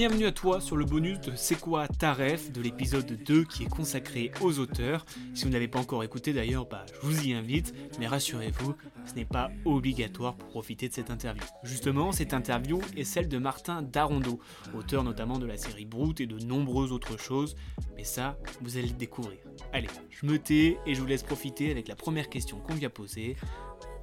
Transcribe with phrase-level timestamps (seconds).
[0.00, 3.64] Bienvenue à toi sur le bonus de C'est quoi ta ref de l'épisode 2 qui
[3.64, 5.04] est consacré aux auteurs.
[5.34, 8.74] Si vous n'avez pas encore écouté d'ailleurs, bah, je vous y invite, mais rassurez-vous,
[9.04, 11.44] ce n'est pas obligatoire pour profiter de cette interview.
[11.64, 14.40] Justement, cette interview est celle de Martin Darondo,
[14.74, 17.54] auteur notamment de la série Brute et de nombreuses autres choses,
[17.94, 19.36] mais ça, vous allez le découvrir.
[19.74, 22.88] Allez, je me tais et je vous laisse profiter avec la première question qu'on a
[22.88, 23.36] posée.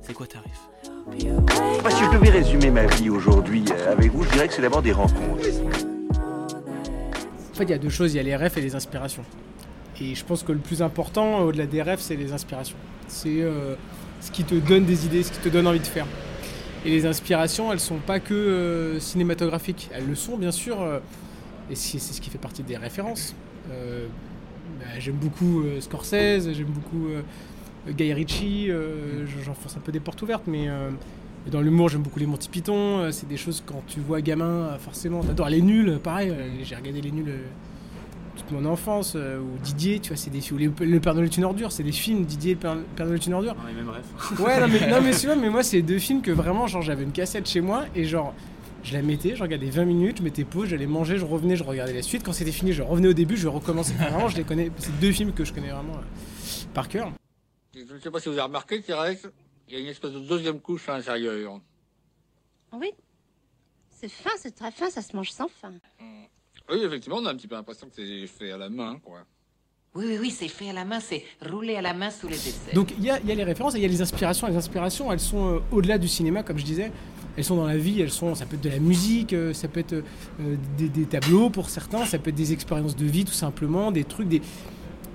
[0.01, 0.69] C'est quoi ta ref
[1.07, 4.61] Moi, si je devais résumer ma vie aujourd'hui euh, avec vous, je dirais que c'est
[4.61, 5.96] d'abord des rencontres.
[7.57, 9.23] En fait, il y a deux choses, il y a les rêves et les inspirations.
[9.99, 12.77] Et je pense que le plus important, au-delà des rêves, c'est les inspirations.
[13.07, 13.73] C'est euh,
[14.21, 16.05] ce qui te donne des idées, ce qui te donne envie de faire.
[16.85, 19.89] Et les inspirations, elles sont pas que euh, cinématographiques.
[19.91, 20.99] Elles le sont, bien sûr, euh,
[21.71, 23.33] et c'est ce qui fait partie des références.
[23.71, 24.05] Euh,
[24.79, 27.23] bah, j'aime beaucoup euh, Scorsese, j'aime beaucoup euh,
[27.91, 30.91] Guy Ritchie, euh, j'enfonce un peu des portes ouvertes, mais euh,
[31.47, 32.99] et dans l'humour, j'aime beaucoup les Monty Python.
[32.99, 35.21] euh, C'est des choses quand tu vois gamin, euh, forcément.
[35.23, 36.29] T'adores les nuls, pareil.
[36.29, 37.33] euh, J'ai regardé les nuls
[38.35, 39.15] toute mon enfance.
[39.15, 40.73] ou Didier, tu vois, c'est des films.
[40.79, 42.25] ou Le Père Noël est une ordure, c'est des films.
[42.25, 43.55] Didier, le Père, le Père Noël est une ordure.
[43.67, 44.03] les mêmes rêves.
[44.39, 46.81] Ouais, non mais, non, mais tu vois, mais moi, c'est deux films que vraiment, genre,
[46.81, 48.33] j'avais une cassette chez moi et genre.
[48.83, 51.63] Je la mettais, je regardais 20 minutes, je mettais pause, j'allais manger, je revenais, je
[51.63, 52.23] regardais la suite.
[52.23, 53.93] Quand c'était fini, je revenais au début, je recommençais.
[53.99, 54.71] Enfin, vraiment, je les connais.
[54.77, 57.11] C'est deux films que je connais vraiment euh, par cœur.
[57.75, 59.29] Je ne sais pas si vous avez remarqué, Thérèse,
[59.67, 61.59] il y a une espèce de deuxième couche à l'intérieur.
[62.73, 62.91] Oui.
[63.89, 65.73] C'est fin, c'est très fin, ça se mange sans fin.
[66.69, 69.25] Oui, effectivement, on a un petit peu l'impression que c'est fait à la main, quoi.
[69.95, 72.35] Oui, oui, oui, c'est fait à la main, c'est roulé à la main sous les
[72.35, 72.75] aisselles.
[72.75, 74.45] Donc il y a, il y a les références et il y a les inspirations.
[74.45, 76.91] Les inspirations, elles sont euh, au-delà du cinéma, comme je disais.
[77.35, 79.67] Elles sont dans la vie, elles sont, ça peut être de la musique, euh, ça
[79.67, 83.25] peut être euh, des, des tableaux pour certains, ça peut être des expériences de vie
[83.25, 84.41] tout simplement, des trucs, des,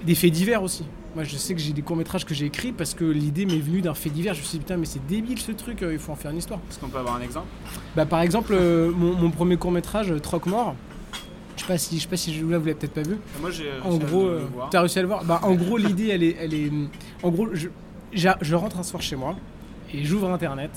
[0.05, 0.85] des faits divers aussi.
[1.15, 3.83] Moi je sais que j'ai des courts-métrages que j'ai écrits parce que l'idée m'est venue
[3.83, 4.33] d'un fait divers.
[4.35, 6.31] Je me suis dit putain mais c'est débile ce truc, euh, il faut en faire
[6.31, 6.59] une histoire.
[6.71, 7.47] Est-ce qu'on peut avoir un exemple?
[7.95, 10.75] Bah, par exemple, euh, mon, mon premier court-métrage, euh, Troc-Mort,
[11.57, 13.17] je sais pas si, je sais pas si je- là vous l'avez peut-être pas vu.
[13.41, 15.23] Moi j'ai En gros, euh, t'as réussi à le voir?
[15.25, 16.71] Bah, en gros, l'idée, elle est, elle est,
[17.23, 17.49] en gros,
[18.13, 19.37] je rentre un soir chez moi
[19.93, 20.71] et j'ouvre internet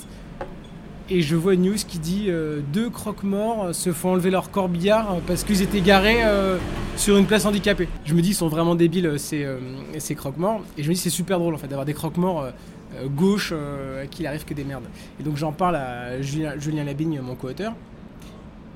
[1.08, 5.16] et je vois une news qui dit euh, deux croque-morts se font enlever leur corbillard
[5.26, 6.58] parce qu'ils étaient garés euh,
[6.96, 7.88] sur une place handicapée.
[8.04, 9.58] Je me dis, ils sont vraiment débiles euh, ces, euh,
[9.98, 12.50] ces croque-morts et je me dis, c'est super drôle en fait d'avoir des croque-morts euh,
[12.96, 14.84] euh, gauche euh, à qui il arrive que des merdes.
[15.20, 17.72] Et donc j'en parle à Julien, Julien Labigne, mon co-auteur.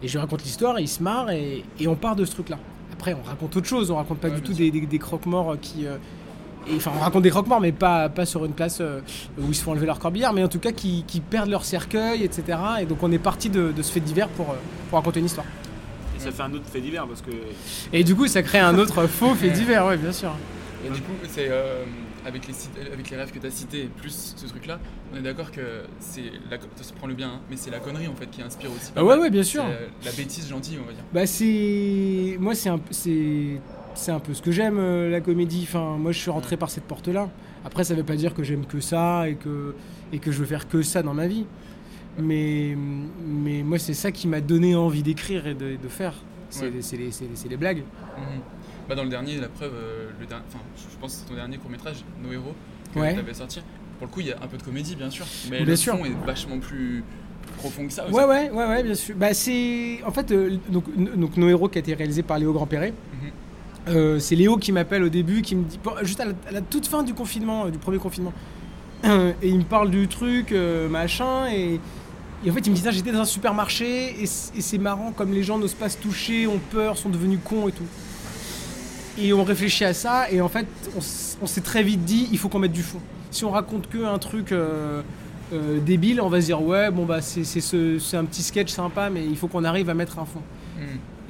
[0.02, 2.30] Et je lui raconte l'histoire, et il se marre, et, et on part de ce
[2.32, 2.58] truc-là.
[2.92, 5.84] Après, on raconte autre chose, on raconte pas du tout des, des- des croque-morts qui.
[6.68, 9.00] Et, enfin, on raconte des croque-morts, mais pas, pas sur une place euh,
[9.38, 11.64] où ils se font enlever leur corbillard, mais en tout cas qui, qui perdent leur
[11.64, 12.58] cercueil, etc.
[12.80, 14.54] Et donc, on est parti de, de ce fait divers pour, euh,
[14.88, 15.46] pour raconter une histoire.
[16.16, 17.30] Et ça fait un autre fait divers parce que
[17.92, 20.32] Et du coup, ça crée un autre faux fait divers, ouais, bien sûr.
[20.86, 21.84] Et du coup, c'est euh,
[22.26, 22.54] avec, les
[22.92, 24.78] avec les rêves que tu as cités, plus ce truc-là,
[25.12, 27.80] on est d'accord que c'est la, ça se prend le bien, hein, mais c'est la
[27.80, 28.92] connerie en fait qui inspire aussi.
[28.92, 29.20] pas Ah ouais, mal.
[29.20, 29.62] ouais, bien sûr.
[29.66, 31.02] C'est, euh, la bêtise gentille, on va dire.
[31.12, 33.60] Bah c'est moi c'est un c'est
[33.94, 35.66] c'est un peu ce que j'aime euh, la comédie.
[35.68, 37.28] Enfin moi je suis rentré par cette porte là.
[37.64, 39.74] Après ça veut pas dire que j'aime que ça et que
[40.12, 41.46] et que je veux faire que ça dans ma vie.
[42.18, 42.76] Mais
[43.26, 46.14] mais moi c'est ça qui m'a donné envie d'écrire et de, de faire.
[46.50, 46.70] C'est Ouais.
[46.70, 47.10] les- les,
[47.48, 47.78] les- blagues.
[48.18, 48.40] Mhm.
[48.88, 51.58] Bah, dans le dernier, la preuve, euh, le enfin, je pense que c'est ton dernier
[51.58, 52.54] court-métrage, Nos héros,
[52.92, 53.14] que Ouais.
[53.14, 53.60] tu avais sorti.
[53.98, 55.76] Pour le coup, il y a un peu de comédie, bien sûr, mais Bien le
[55.76, 55.96] sûr.
[55.96, 57.04] fond est vachement plus
[57.58, 58.08] profond que ça.
[58.10, 59.14] Ouais ouais ouais ouais bien sûr.
[59.16, 60.84] Bah c'est en fait euh, donc
[61.16, 62.92] donc nos héros qui a été réalisé par Léo Grandperret.
[63.22, 63.30] Mhm.
[63.90, 67.02] Euh, c'est Léo qui m'appelle au début, qui me dit juste à la, toute fin
[67.02, 68.32] du confinement, euh, du premier confinement,
[69.04, 69.08] et
[69.48, 71.80] il me parle du truc euh, machin et,
[72.48, 75.58] en fait il me dit j'étais dans un supermarché et c'est marrant comme les gens
[75.58, 77.84] n'osent pas se toucher, ont peur, sont devenus cons et tout.
[79.18, 80.66] Et on réfléchit à ça et en fait
[80.96, 83.00] on, s'est très vite dit il faut qu'on mette du fond.
[83.30, 84.54] Si on raconte que un truc
[85.84, 88.70] débile, on va se dire ouais bon bah c'est c'est ce- c'est un petit sketch
[88.72, 90.42] sympa mais il faut qu'on arrive à mettre un fond.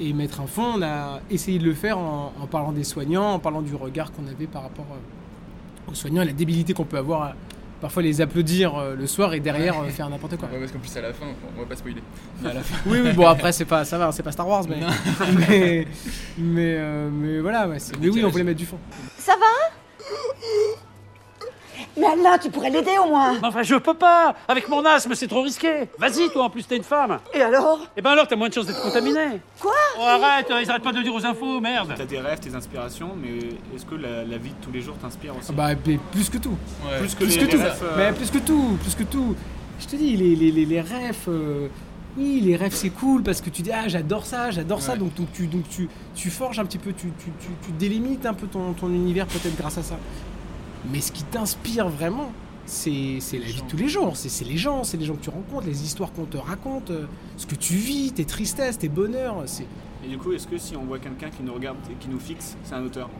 [0.00, 3.34] Et mettre un fond, on a essayé de le faire en, en parlant des soignants,
[3.34, 6.84] en parlant du regard qu'on avait par rapport euh, aux soignants et la débilité qu'on
[6.86, 7.34] peut avoir à
[7.82, 10.48] parfois les applaudir euh, le soir et derrière euh, faire n'importe quoi.
[10.50, 11.26] Ouais, parce qu'en plus, à la fin,
[11.56, 12.02] on va pas spoiler.
[12.42, 14.48] Mais à la fin, Oui, oui, bon après c'est pas ça va, c'est pas Star
[14.48, 14.80] Wars, mais
[15.48, 15.86] mais
[16.38, 18.78] mais, euh, mais voilà, ouais, c'est- mais oui, on voulait mettre du fond.
[19.18, 19.46] Ça va?
[21.96, 25.14] Mais Alain, tu pourrais l'aider au moins Mais Enfin, je peux pas Avec mon asthme,
[25.14, 27.80] c'est trop risqué Vas-y, toi, en plus, t'es une femme Et alors?
[27.96, 29.72] Eh ben alors, t'as moins de chances d'être contaminé Quoi?
[29.98, 33.10] Oh, arrête Ils arrêtent pas de dire aux infos, merde T'as tes rêves, tes inspirations,
[33.20, 33.38] mais
[33.74, 35.52] est-ce que la, la vie de tous les jours t'inspire aussi?
[35.52, 36.56] Bah, mais plus que tout.
[36.84, 36.98] Ouais.
[37.00, 37.58] Plus que Plus les que tout.
[37.62, 39.34] rêves, euh, Mais plus que tout, plus que tout.
[39.80, 41.16] Je te dis, les, les, les, les rêves.
[41.28, 41.68] euh,
[42.16, 44.98] oui, les rêves c'est cool parce que tu dis ah j'adore ça, j'adore ça, Ouais.
[44.98, 48.26] donc, donc tu donc tu, tu forges un petit peu, tu, tu, tu, tu délimites
[48.26, 49.96] un peu ton, ton univers peut-être grâce à ça.
[50.92, 52.32] Mais ce qui t'inspire vraiment,
[52.66, 55.14] c'est c'est la vie de tous les jours, c'est c'est les gens, c'est les gens
[55.14, 57.06] que tu rencontres, les histoires qu'on te raconte, euh,
[57.36, 59.66] ce que tu vis, tes tristesses, tes bonheurs, c'est
[60.04, 62.20] Et du coup, est-ce que si on voit quelqu'un qui nous regarde et qui nous
[62.20, 63.10] fixe, c'est un auteur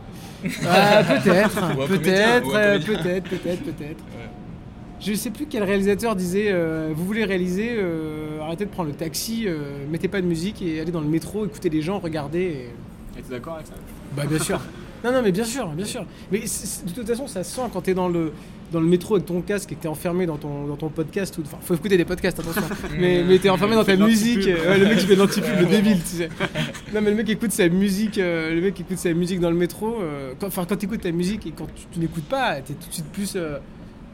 [0.67, 2.97] Ah, peut-être, peut-être, euh, comédien.
[2.97, 4.03] peut-être, peut-être, peut-être.
[4.17, 4.29] Ouais.
[4.99, 8.95] Je sais plus quel réalisateur disait euh, Vous voulez réaliser, euh, arrêtez de prendre le
[8.95, 12.39] taxi, euh, mettez pas de musique et allez dans le métro, écoutez les gens, regardez.
[13.15, 13.73] et- Et t'es d'accord avec ça?
[14.15, 14.59] Bah, bien sûr.
[15.03, 16.05] non, non, mais bien sûr, bien sûr.
[16.31, 18.31] Mais de toute façon, ça se sent quand t'es dans le,
[18.71, 21.37] dans le métro avec ton casque et que t'es enfermé dans ton, dans ton podcast.
[21.37, 21.41] Ou...
[21.41, 22.61] Enfin, faut écouter des podcasts, attention.
[22.99, 24.45] mais mais t'es enfermé dans ta musique.
[24.45, 26.29] Ouais, le mec qui fait de l'anti-pub, le débile, tu sais.
[26.93, 29.57] Non, mais le mec écoute sa musique, euh, le mec écoute sa musique dans le
[29.57, 29.97] métro.
[30.01, 32.87] euh, quand- Enfin, quand t'écoutes ta musique et quand tu, tu n'écoutes pas, t'es tout
[32.87, 33.33] de suite plus.
[33.35, 33.57] euh,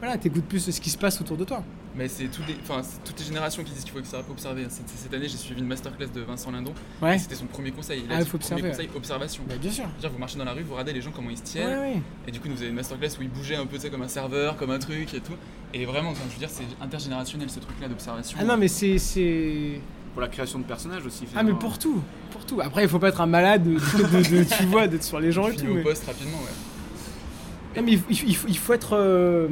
[0.00, 1.62] voilà, t'écoutes plus ce qui se passe autour de toi.
[1.98, 4.64] Mais c'est toutes les générations qui disent qu'il faut observer.
[4.70, 6.72] Cette, cette année, j'ai suivi une masterclass de Vincent Lindon.
[7.02, 7.16] Ouais.
[7.16, 8.02] Et C'était son premier conseil.
[8.06, 9.42] Il a Ah, faut premier observer, conseil, observation.
[9.48, 9.84] Bah, bien sûr.
[9.98, 11.66] Dire, vous marchez dans la rue, vous regardez les gens comment ils se tiennent.
[11.80, 12.02] Ouais, ouais.
[12.28, 14.56] Et du coup, nous avez une masterclass où il bougeait un peu, comme un serveur,
[14.56, 15.32] comme un truc et tout.
[15.74, 18.38] Et vraiment, je veux dire, c'est intergénérationnel ce truc-là d'observation.
[18.40, 18.98] Ah non, mais c'est.
[18.98, 19.80] c'est...
[20.14, 21.24] Pour la création de personnages aussi.
[21.36, 22.00] Ah, mais pour tout,
[22.30, 22.60] pour tout.
[22.60, 25.30] Après, il faut pas être un malade, de, de- de- tu vois, d'être sur les
[25.32, 25.66] gens et tout.
[25.66, 27.76] Au mais- poste rapidement, ouais.
[27.76, 29.48] Non, mais il, il- il faut, il faut être euh,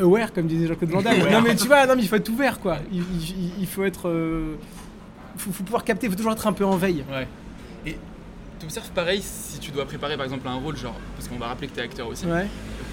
[0.00, 1.18] aware, comme disait Jean-Claude Van Damme.
[1.30, 2.78] Non, mais tu vois, non, mais il faut être ouvert, quoi.
[2.92, 4.08] Il, il- il faut être.
[4.08, 4.54] euh,
[5.36, 7.04] faut, faut pouvoir capter, il faut toujours être un peu en veille.
[7.10, 7.26] Ouais.
[7.86, 7.96] Et
[8.58, 11.46] tu observes pareil si tu dois préparer par exemple un rôle, genre, parce qu'on va
[11.46, 12.26] rappeler que tu es acteur aussi.
[12.26, 12.46] Ouais.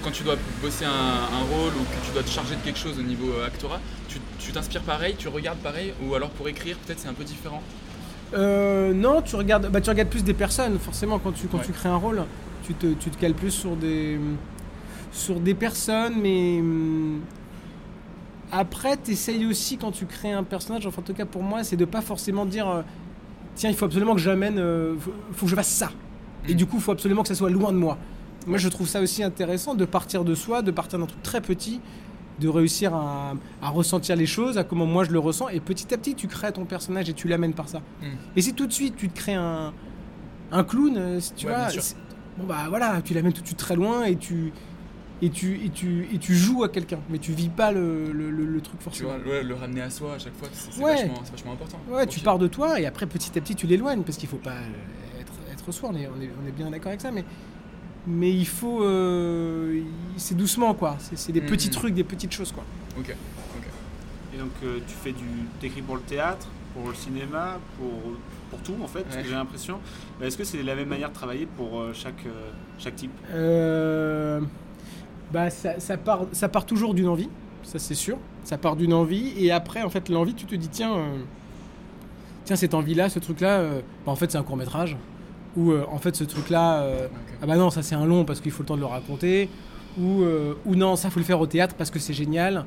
[0.03, 2.79] Quand tu dois bosser un, un rôle ou que tu dois te charger de quelque
[2.79, 6.47] chose au niveau euh, actorat, tu tu t'inspires pareil, tu regardes pareil, ou alors pour
[6.47, 7.61] écrire, peut-être c'est un peu différent?
[8.33, 11.65] Euh, non, tu regardes, bah, tu regardes plus des personnes, forcément, quand tu, quand Ouais.
[11.65, 12.23] tu crées un rôle.
[12.65, 14.19] Tu te, tu te cales plus sur des,
[15.17, 16.59] sur des personnes, mais.
[16.59, 17.19] hum,
[18.51, 21.63] Après, tu essayes aussi, quand tu crées un personnage, enfin, en tout cas pour moi,
[21.63, 22.81] c'est de pas forcément dire euh,
[23.55, 24.57] tiens, il faut absolument que j'amène.
[24.57, 25.91] euh, faut, faut que je fasse ça.
[26.47, 26.57] Et Mm.
[26.57, 27.97] du coup, il faut absolument que ça soit loin de moi.
[28.45, 31.41] Moi, je trouve ça aussi intéressant de partir de soi, de partir d'un truc très
[31.41, 31.81] petit,
[32.39, 35.93] de réussir à, à ressentir les choses, à comment moi je le ressens, et petit
[35.93, 37.79] à petit, tu crées ton personnage et tu l'amènes par ça.
[38.01, 38.05] Mm.
[38.37, 39.73] Et si tout de suite tu te crées un,
[40.53, 41.67] un clown, euh, tu Ouais, vois,
[42.37, 44.53] bon bah voilà, tu l'amènes tout de suite très loin et tu
[45.21, 48.29] et tu et tu et tu joues à quelqu'un, mais tu vis pas le, le,
[48.29, 49.09] le- le truc Tu forcément.
[49.17, 50.95] vois, ouais, le ramener à soi à chaque fois, c'est c'est Ouais.
[50.95, 51.79] vachement, c'est vachement important.
[51.89, 54.37] Ouais, tu pars de toi et après petit à petit tu l'éloignes parce qu'il faut
[54.37, 57.11] pas euh, être, être soi, on est, on est, on est bien d'accord avec ça,
[57.11, 57.25] mais,
[58.05, 58.83] mais il faut.
[58.83, 59.81] euh,
[60.17, 61.47] c'est doucement quoi, c'est des Mhm.
[61.47, 62.63] petits trucs, des petites choses quoi.
[62.97, 63.09] Ok,
[63.55, 63.63] ok.
[64.35, 65.23] Et donc, euh, tu fais du.
[65.59, 67.89] T'écris pour le théâtre, pour le cinéma, pour,
[68.51, 69.23] pour tout en fait, parce Ouais.
[69.23, 69.79] que j'ai l'impression.
[70.21, 72.23] Est-ce que c'est la même manière de travailler pour chaque,
[72.77, 73.11] chaque type?
[73.33, 74.41] Euh,
[75.31, 77.29] bah, ça, ça part, ça part toujours d'une envie,
[77.63, 78.17] ça c'est sûr.
[78.43, 81.17] Ça part d'une envie, et après, en fait, l'envie, tu te dis, tiens, euh,
[82.45, 84.95] tiens cette envie-là, ce truc-là, euh, bah, en fait, c'est un court-métrage.
[85.57, 86.85] Ou euh, en fait, ce truc-là,
[87.41, 89.49] ah bah non, ça c'est un long parce qu'il faut le temps de le raconter.
[89.99, 90.23] Ou,
[90.65, 92.65] ou non, ça faut le faire au théâtre parce que c'est génial.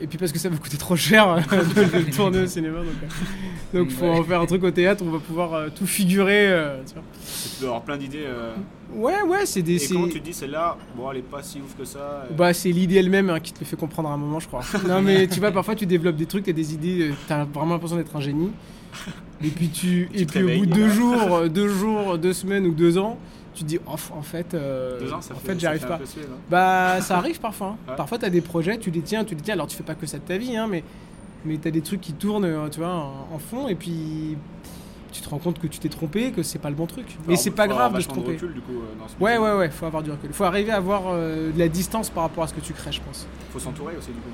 [0.00, 2.78] Et puis parce que ça va coûter trop cher de le tourner au cinéma.
[2.78, 4.10] Donc, euh, donc faut Ouais.
[4.18, 6.48] en faire un truc au théâtre, on va pouvoir euh, tout figurer.
[6.48, 7.02] euh, tu vois.
[7.22, 8.24] Tu dois avoir plein d'idées.
[8.26, 8.54] euh,
[8.92, 9.82] Ouais, ouais, c'est des.
[9.84, 11.98] Et comment tu te dis celle-là Bon, elle est pas si ouf que ça.
[11.98, 14.48] euh, Bah, c'est l'idée elle-même hein, qui te le fait comprendre à un moment, je
[14.48, 14.62] crois.
[14.88, 17.74] non, mais tu vois, parfois tu développes des trucs, t'as des idées, euh, t'as vraiment
[17.74, 18.50] l'impression d'être un génie.
[19.44, 22.66] Et puis, tu, et puis au bout de deux jours, euh, deux jours, deux semaines
[22.66, 23.16] ou deux ans,
[23.54, 25.66] tu te dis, oh, en fait, euh, Deux ans, ça en fait, fait, ça j'y
[25.66, 26.04] arrive fait un pas.
[26.50, 27.68] Bah, ça arrive parfois.
[27.68, 27.76] hein.
[27.90, 27.96] Ouais.
[27.96, 29.54] Parfois, t'as des projets, tu les tiens, tu les tiens.
[29.54, 30.82] Alors, tu fais pas que ça de ta vie, hein, mais,
[31.44, 34.36] mais t'as des trucs qui tournent, euh, tu vois, en, en fond, et puis
[35.12, 37.16] tu te rends compte que tu t'es trompé, que c'est pas le bon truc.
[37.28, 38.32] mais c'est pas grave de se tromper.
[38.32, 40.32] recul, du coup, euh, dans ce Ouais, ouais, ouais, faut avoir du recul.
[40.32, 42.90] Faut arriver à avoir euh, de la distance par rapport à ce que tu crées,
[42.90, 43.26] je pense.
[43.52, 44.30] Faut s'entourer aussi, du coup.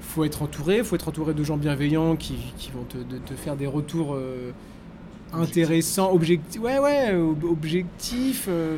[0.00, 3.34] Faut être entouré, faut être entouré de gens bienveillants qui, qui vont te, de- te
[3.34, 4.14] faire des retours
[5.34, 6.60] euh, intéressants, objectifs.
[6.60, 8.46] Ouais, ouais, ob- objectifs.
[8.48, 8.76] euh,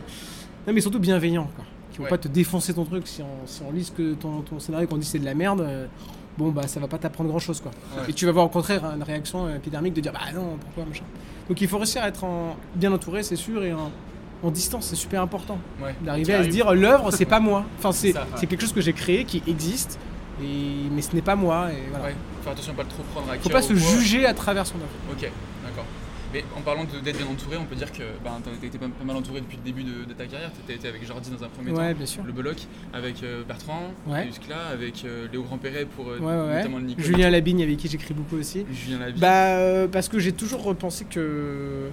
[0.66, 1.64] non, mais surtout bienveillants, quoi.
[1.92, 2.10] Qui vont Ouais.
[2.10, 4.86] pas te défoncer ton truc si on, si on lit ce que ton, ton scénario
[4.86, 5.60] qu'on dit c'est de la merde.
[5.60, 5.86] euh,
[6.36, 7.72] bon, bah, ça va pas t'apprendre grand chose, quoi.
[7.96, 8.10] Ouais.
[8.10, 10.84] Et tu vas avoir au contraire une réaction euh, épidermique de dire bah non, pourquoi,
[10.84, 11.04] machin.
[11.48, 13.90] Donc il faut réussir à être en- bien entouré, c'est sûr, et en,
[14.42, 15.58] en distance, c'est super important.
[15.82, 15.94] Ouais.
[16.04, 17.64] D'arriver à se dire l'œuvre, c'est pas moi.
[17.78, 18.20] Enfin, c'est ouais.
[18.46, 19.98] quelque chose que j'ai créé qui existe,
[20.40, 20.44] et,
[20.94, 21.68] mais ce n'est pas moi.
[21.72, 22.04] Et voilà.
[22.04, 22.14] Ouais.
[22.44, 23.76] Faire attention à pas le trop prendre à Faut pas se quoi.
[23.82, 24.86] juger à travers son œuvre.
[25.10, 25.28] Ok.
[26.32, 28.86] Mais en parlant d'être bien entouré, on peut dire que ben, tu as été pas,
[29.02, 30.50] mal entouré depuis le début de, de ta carrière.
[30.66, 32.22] Tu as été avec Jordi dans un premier Ouais, temps, bien sûr.
[32.22, 32.56] le Beloc,
[32.92, 34.28] avec euh, Bertrand, Ouais.
[34.72, 37.00] Avec euh, Léo Grandperret pour euh, Ouais, notamment le Nico.
[37.00, 38.66] Julien Labigne avec qui j'écris beaucoup aussi.
[38.70, 39.20] Julien Labigne.
[39.20, 41.88] Bah, parce que j'ai toujours repensé que.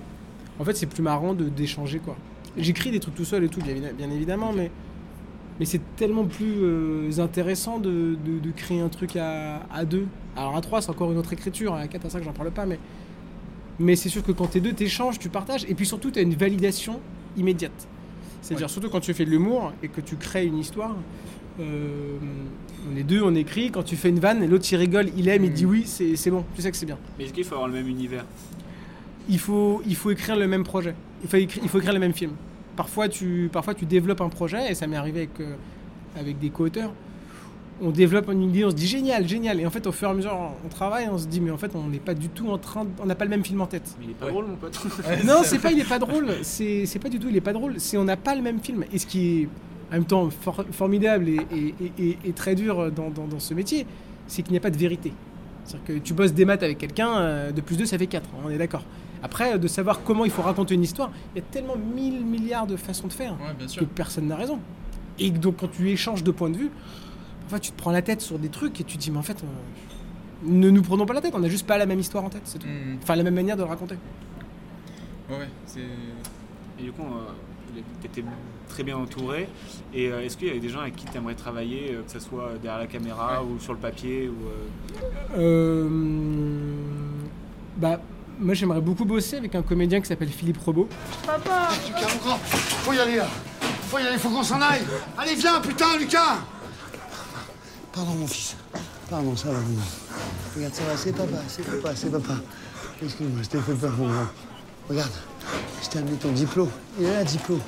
[0.60, 2.18] En fait, c'est plus marrant d'échanger, quoi.
[2.58, 4.70] J'écris des trucs tout seul et tout, bien, évi- bien évidemment, mais.
[5.62, 10.08] Mais c'est tellement plus intéressant de, de- de créer un truc à, à deux.
[10.36, 11.74] Alors à trois, c'est encore une autre écriture.
[11.74, 12.78] À quatre, à cinq, j'en parle pas, mais.
[13.80, 15.66] Mais c'est sûr que quand t'es deux, t'échanges, tu partages.
[15.68, 17.00] Et puis surtout, t'as une validation
[17.38, 17.88] immédiate.
[18.42, 20.96] C'est-à-dire, surtout quand tu fais de l'humour et que tu crées une histoire.
[21.60, 22.18] euh,
[22.92, 23.72] on est deux, on écrit.
[23.72, 26.30] Quand tu fais une vanne l'autre il rigole, il aime, il dit oui, c'est c'est
[26.30, 26.98] bon, tu sais que c'est bien.
[27.18, 28.26] Mais est-ce qu'il faut avoir le même univers?
[29.28, 30.94] Il faut, il faut écrire le même projet.
[31.24, 32.32] Il faut, écrire, il faut écrire le même film.
[32.76, 35.56] Parfois tu, parfois, tu développes un projet, et ça m'est arrivé avec, euh,
[36.20, 36.94] avec des co-auteurs.
[37.82, 39.60] On développe une idée, on se dit génial, génial.
[39.60, 41.58] Et en fait, au fur et à mesure, on travaille, on se dit, mais en
[41.58, 42.86] fait, on n'est pas du tout en train.
[42.86, 43.96] de- On n'a pas le même film en tête.
[44.00, 44.80] Mais il est pas drôle, mon pote.
[45.26, 46.28] non, c'est pas il est pas drôle.
[46.42, 47.74] C'est c'est pas du tout il est pas drôle.
[47.80, 48.86] C'est on n'a pas le même film.
[48.94, 49.50] Et ce qui est
[49.90, 53.40] en même temps for- formidable et, et- et- et- et très dur dans, dans- dans
[53.40, 53.86] ce métier,
[54.26, 55.12] c'est qu'il n'y a pas de vérité.
[55.66, 58.30] C'est-à-dire que tu bosses des maths avec quelqu'un, euh, de plus 2 ça fait 4,
[58.46, 58.84] on est d'accord.
[59.22, 62.68] Après, de savoir comment il faut raconter une histoire, il y a tellement mille milliards
[62.68, 64.60] de façons de faire Ouais, bien que personne n'a raison.
[65.20, 66.70] Et donc quand tu échanges de points de vue,
[67.46, 69.24] parfois tu te prends la tête sur des trucs et tu te dis mais en
[69.24, 69.48] fait euh,
[70.44, 72.42] ne nous prenons pas la tête, on n'a juste pas la même histoire en tête,
[72.46, 72.68] c'est tout.
[72.68, 72.98] Mhm.
[73.02, 73.96] Enfin la même manière de le raconter.
[75.30, 75.80] Ouais, ouais, c'est.
[76.80, 77.04] Et du coup,
[78.02, 78.24] tu étais
[78.70, 79.48] très bien entouré.
[79.94, 82.12] Et euh, est-ce qu'il y avait des gens avec qui tu aimerais travailler, euh, que
[82.12, 84.36] ce soit derrière la caméra ou sur le papier ou,
[85.38, 85.90] euh, Euh,
[87.78, 88.00] bah,
[88.40, 90.90] moi j'aimerais beaucoup bosser avec un comédien qui s'appelle Philippe Robot.
[91.26, 93.28] Papa Lucas, grand, faut y aller là.
[93.84, 94.82] Faut y aller, faut qu'on s'en aille.
[95.18, 96.40] Allez, viens, putain, Lucas
[97.96, 98.56] Pardon, mon fils.
[99.10, 99.84] Pardon, ça va, mon grand.
[100.56, 102.34] Regarde, ça va, c'est papa, c'est papa, c'est papa.
[103.04, 104.28] Excuse-moi, je t'ai fait peur, mon grand.
[104.90, 105.12] Regarde,
[105.84, 106.70] je t'ai amené ton diplôme.
[107.00, 107.60] Il est là, diplôme.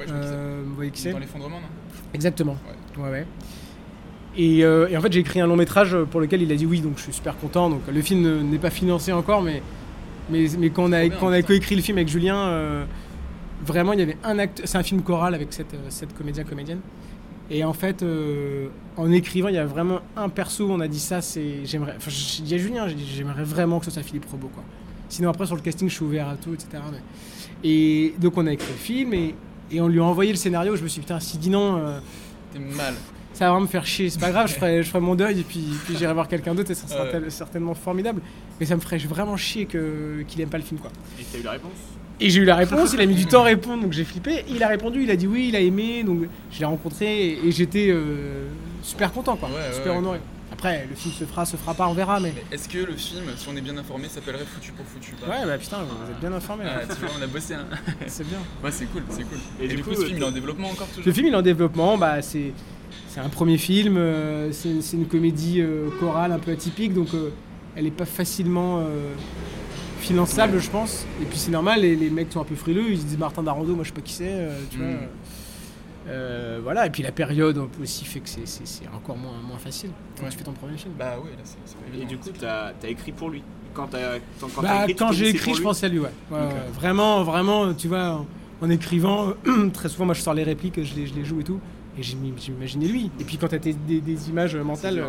[0.00, 0.12] Ouais, je.
[0.12, 1.66] Euh, vous voyez qui c'est Dans l'effondrement, non?
[2.14, 2.56] Exactement.
[2.98, 3.26] Ouais, ouais.
[4.36, 6.66] Et, euh, et en fait, j'ai écrit un long métrage pour lequel il a dit
[6.66, 7.70] oui, donc je suis super content.
[7.70, 9.62] Donc le film ne- n'est pas financé encore, mais,
[10.30, 12.84] mais, mais quand on a, bien, quand on a coécrit le film avec Julien, euh,
[13.64, 14.60] vraiment, il y avait un acte.
[14.64, 16.80] C'est un film choral avec cette, euh, cette comédien-comédienne.
[17.50, 20.98] Et en fait, euh, en écrivant, il y a vraiment un perso, on a dit
[20.98, 21.64] ça, c'est.
[21.64, 21.94] J'aimerais.
[21.96, 24.64] Enfin, j'ai dit à Julien, j'ai dit, j'aimerais vraiment que ce soit Philippe Robot, quoi.
[25.08, 26.68] Sinon, après, sur le casting, je suis ouvert à tout, etc.
[26.90, 26.98] mais-
[27.62, 29.34] Et donc, on a écrit le film et,
[29.70, 30.74] et on lui a envoyé le scénario.
[30.76, 31.76] Je me suis dit, putain, s'il dit non.
[31.78, 32.00] euh,
[32.52, 32.94] T'es mal.
[33.32, 34.10] ça va vraiment me faire chier.
[34.10, 36.54] C'est pas grave, je ferai, je ferai mon deuil et puis, puis j'irai voir quelqu'un
[36.54, 37.30] d'autre et ça sera Ouais.
[37.30, 38.20] certainement formidable.
[38.58, 40.90] Mais ça me ferait vraiment chier que, qu'il aime pas le film, quoi.
[41.20, 41.70] Et t'as eu la réponse?
[42.18, 44.44] Et j'ai eu la réponse, il a mis du temps à répondre, donc j'ai flippé.
[44.48, 47.46] Il a répondu, il a dit oui, il a aimé, donc je l'ai rencontré et,
[47.46, 48.48] et j'étais euh,
[48.82, 49.48] super content, quoi.
[49.50, 50.20] Ouais, super ouais, honoré.
[50.52, 52.32] Après, le film se fera, se fera pas, on verra, mais.
[52.34, 55.26] Mais est-ce que le film, si on est bien informé, s'appellerait Foutu pour Foutu ou
[55.26, 56.64] pas Ouais, bah putain, vous êtes bien informé.
[56.66, 57.52] Ah, tu vois, on a bossé.
[57.52, 57.66] Hein.
[58.06, 58.38] C'est bien.
[58.64, 59.38] Ouais, c'est cool, c'est cool.
[59.60, 61.12] Et Et, du du coup, coup, ce film, il est en développement encore toujours Le
[61.12, 62.52] film il est en développement, bah, c'est
[63.08, 67.08] c'est un premier film, euh, c'est c'est une comédie euh, chorale un peu atypique, donc
[67.12, 67.30] euh,
[67.74, 68.82] elle n'est pas facilement
[69.98, 71.06] finançable, je pense.
[71.20, 73.42] Et puis c'est normal, les, les mecs sont un peu frileux, ils se disent Martin
[73.42, 74.86] Darando, moi je sais pas qui c'est, euh, tu vois.
[74.88, 74.98] Mm.
[76.08, 79.58] Euh, voilà, et puis la période aussi fait que c'est- c'est c'est encore moins, moins
[79.58, 80.30] facile quand Ouais.
[80.30, 80.94] tu fais ton premier film.
[80.96, 83.42] Bah oui, là, c'est c'est pas Et du coup, t'as as écrit pour lui.
[83.74, 85.98] Quand t'as quand, quand Bah, t'as écrit, quand j'ai écrit, je lui pensais à lui,
[85.98, 86.08] ouais.
[86.30, 86.46] Ouais, ouais.
[86.74, 88.26] Vraiment, vraiment, tu vois, en,
[88.64, 89.32] en écrivant,
[89.72, 91.58] très souvent, moi je sors les répliques, je les, je les joue et tout,
[91.98, 93.10] et j'imaginais lui.
[93.18, 95.02] Et puis quand t'as des, des images mentales,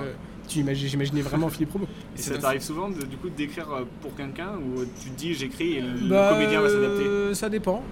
[0.48, 0.54] dur.
[0.54, 1.88] tu imagines, j'imaginais vraiment Philippe Robot.
[2.18, 5.34] Et ça t'arrive souvent de, du coup d'écrire euh, pour quelqu'un ou tu te dis
[5.34, 7.04] j'écris et le Bah, comédien va s'adapter?
[7.06, 7.84] euh, Ça dépend.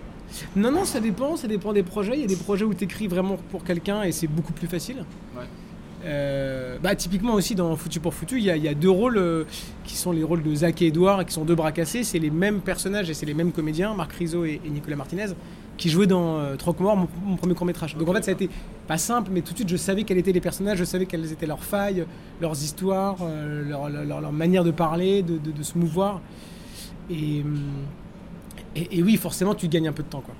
[0.55, 2.13] Non, non, ça dépend, ça dépend des projets.
[2.15, 4.67] Il y a des projets où tu écris vraiment pour quelqu'un et c'est beaucoup plus
[4.67, 5.05] facile.
[5.37, 5.43] Ouais.
[6.03, 8.89] Euh, bah, typiquement aussi dans Foutu pour Foutu, il y, a- il y a deux
[8.89, 9.43] rôles euh,
[9.85, 12.03] qui sont les rôles de Zach et Edouard et qui sont deux bras cassés.
[12.03, 15.27] C'est les mêmes personnages et c'est les mêmes comédiens, Marc Rizzo et, et Nicolas Martinez,
[15.77, 17.95] qui jouaient dans euh, Croque-Mort, mon, mon premier court-métrage.
[17.97, 18.49] Donc en fait, ça a été
[18.87, 21.31] pas simple, mais tout de suite, je savais quels étaient les personnages, je savais quelles
[21.31, 22.05] étaient leurs failles,
[22.41, 26.21] leurs histoires, euh, leur, leur- leur- leur manière de parler, de, de- de se mouvoir.
[27.09, 27.59] Et, hum,
[28.75, 30.21] et, et oui, forcément, tu gagnes un peu de temps.
[30.21, 30.35] Quoi.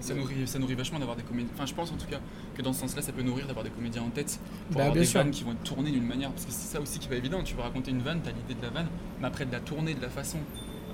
[0.00, 1.50] Ça nourrit, ça nourrit vachement d'avoir des comédiens.
[1.54, 2.20] Enfin, je pense en tout cas
[2.54, 4.96] que dans ce sens-là, ça peut nourrir d'avoir des comédiens en tête pour Bah, avoir
[4.96, 5.20] des sûr.
[5.20, 6.30] vannes qui vont être tournées d'une manière.
[6.30, 7.42] Parce que c'est ça aussi qui va évident.
[7.42, 8.86] Tu veux raconter une vanne, t'as l'idée de la vanne,
[9.20, 10.38] mais après de la tourner de la façon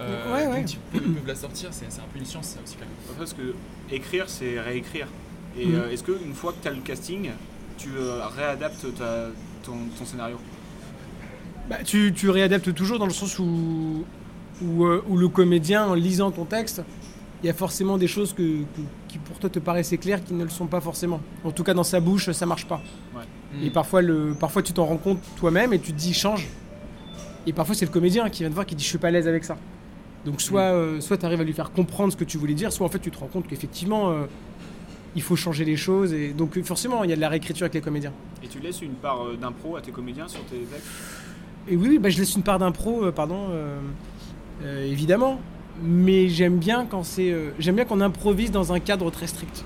[0.00, 0.64] euh, Ouais, ouais.
[0.66, 3.16] ils peuvent, ils peuvent la sortir, c'est un peu une science ça aussi quand même.
[3.18, 3.54] Parce que
[3.90, 5.06] écrire, c'est réécrire.
[5.58, 5.74] Et Mhm.
[5.74, 7.30] euh, est-ce qu'une fois que tu as le casting,
[7.78, 9.28] tu euh, réadaptes ta-
[9.62, 10.36] ton, ton scénario?
[11.68, 14.04] Bah, tu, tu réadaptes toujours dans le sens où,
[14.62, 16.82] où, euh, où le comédien, en lisant ton texte,
[17.42, 20.34] il y a forcément des choses que, que- qui pour toi te paraissaient claires qui
[20.34, 21.20] ne le sont pas forcément.
[21.44, 22.80] En tout cas, dans sa bouche, ça marche pas.
[23.14, 23.22] Ouais.
[23.66, 26.48] Et parfois, le, parfois tu t'en rends compte toi-même et tu te dis change.
[27.46, 29.10] Et parfois, c'est le comédien qui vient te voir qui dit je suis pas à
[29.10, 29.56] l'aise avec ça.
[30.24, 32.72] Donc soit, euh, soit tu arrives à lui faire comprendre ce que tu voulais dire,
[32.72, 34.26] soit en fait tu te rends compte qu'effectivement euh,
[35.16, 36.12] il faut changer les choses.
[36.12, 38.12] Et donc euh, forcément il y a de la réécriture avec les comédiens.
[38.42, 40.86] Et tu laisses une part euh, d'impro à tes comédiens sur tes textes
[41.68, 43.48] Et oui, oui, bah, je laisse une part d'impro, pardon,
[44.64, 45.40] évidemment.
[45.82, 49.64] Mais j'aime bien quand c'est, j'aime bien qu'on improvise dans un cadre très strict.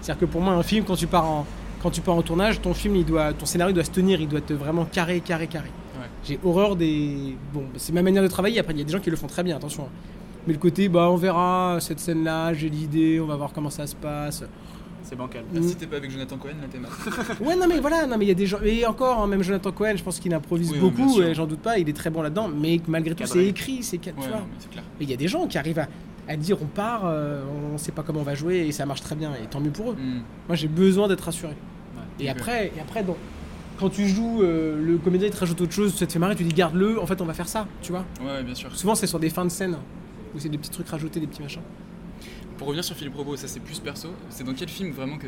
[0.00, 1.46] C'est-à-dire que pour moi, un film, quand tu pars en,
[1.82, 4.28] quand tu pars en tournage, ton film, il doit, ton scénario doit se tenir, il
[4.28, 5.70] doit être vraiment carré, carré, carré.
[6.22, 6.26] Ouais.
[6.28, 8.58] J'ai horreur des, bon, c'est ma manière de travailler.
[8.60, 9.88] Après, il y a des gens qui le font très bien, attention.
[10.46, 13.86] Mais le côté, bah, on verra cette scène-là, j'ai l'idée, on va voir comment ça
[13.86, 14.42] se passe.
[15.02, 15.42] C'est bancal.
[15.54, 16.90] Ah, si t'es pas avec Jonathan Cohen, là t'es mal.
[17.40, 18.58] Ouais, non, mais voilà, non, mais il y a des gens.
[18.62, 21.78] Et encore, hein, même Jonathan Cohen, je pense qu'il improvise Oui, beaucoup, j'en doute pas,
[21.78, 24.36] il est très bon là-dedans, mais malgré tout, c'est écrit, c'est ca- tu Ouais, vois.
[24.38, 24.84] non, mais c'est clair.
[24.98, 25.88] Mais il y a des gens qui arrivent à,
[26.28, 27.42] à dire on part, euh,
[27.74, 29.70] on sait pas comment on va jouer, et ça marche très bien, et tant mieux
[29.70, 29.94] pour eux.
[29.94, 30.20] Hmm.
[30.48, 31.54] Moi, j'ai besoin d'être rassuré.
[32.18, 33.16] Et après, et après donc,
[33.80, 36.36] quand tu joues, euh, le comédien il te rajoute autre chose, ça te fait marrer,
[36.36, 38.04] tu dis garde-le, en fait, on va faire ça, tu vois.
[38.24, 38.74] Ouais, bien sûr.
[38.76, 39.76] Souvent, c'est sur des fins de scène,
[40.34, 41.62] où c'est des petits trucs rajoutés, des petits machins.
[42.58, 44.08] Pour revenir sur Philippe Robot, ça c'est plus perso.
[44.28, 45.26] C'est dans quel film vraiment que,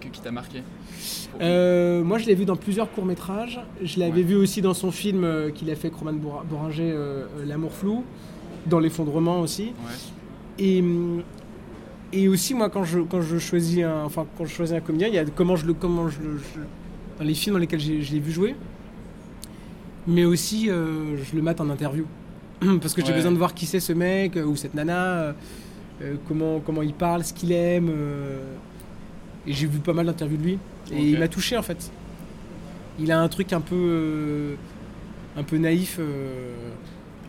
[0.00, 0.62] que- qui t'a marqué?
[1.40, 3.58] Euh, moi, je l'ai vu dans plusieurs courts-métrages.
[3.82, 4.22] Je l'avais Ouais.
[4.22, 6.12] vu aussi dans son film euh, qu'il a fait avec Roman
[6.78, 8.04] euh, L'amour flou,
[8.66, 9.68] dans L'effondrement aussi.
[9.68, 10.58] Ouais.
[10.58, 10.84] Et,
[12.12, 15.08] et aussi, moi, quand je, quand je choisis un, enfin, quand je choisis un comédien,
[15.08, 16.18] il y a comment je le, comment je-
[17.18, 18.56] dans les films dans lesquels je l'ai vu jouer,
[20.06, 22.06] mais aussi euh, je le mate en interview,
[22.80, 25.34] parce que j'ai besoin de voir qui c'est ce mec euh, ou cette nana,
[26.02, 27.90] euh, comment, comment il parle, ce qu'il aime.
[29.46, 30.58] et j'ai vu pas mal d'interviews de lui,
[30.92, 31.90] et il m'a touché en fait.
[32.98, 34.54] Il a un truc un peu,
[35.36, 35.98] un peu naïf.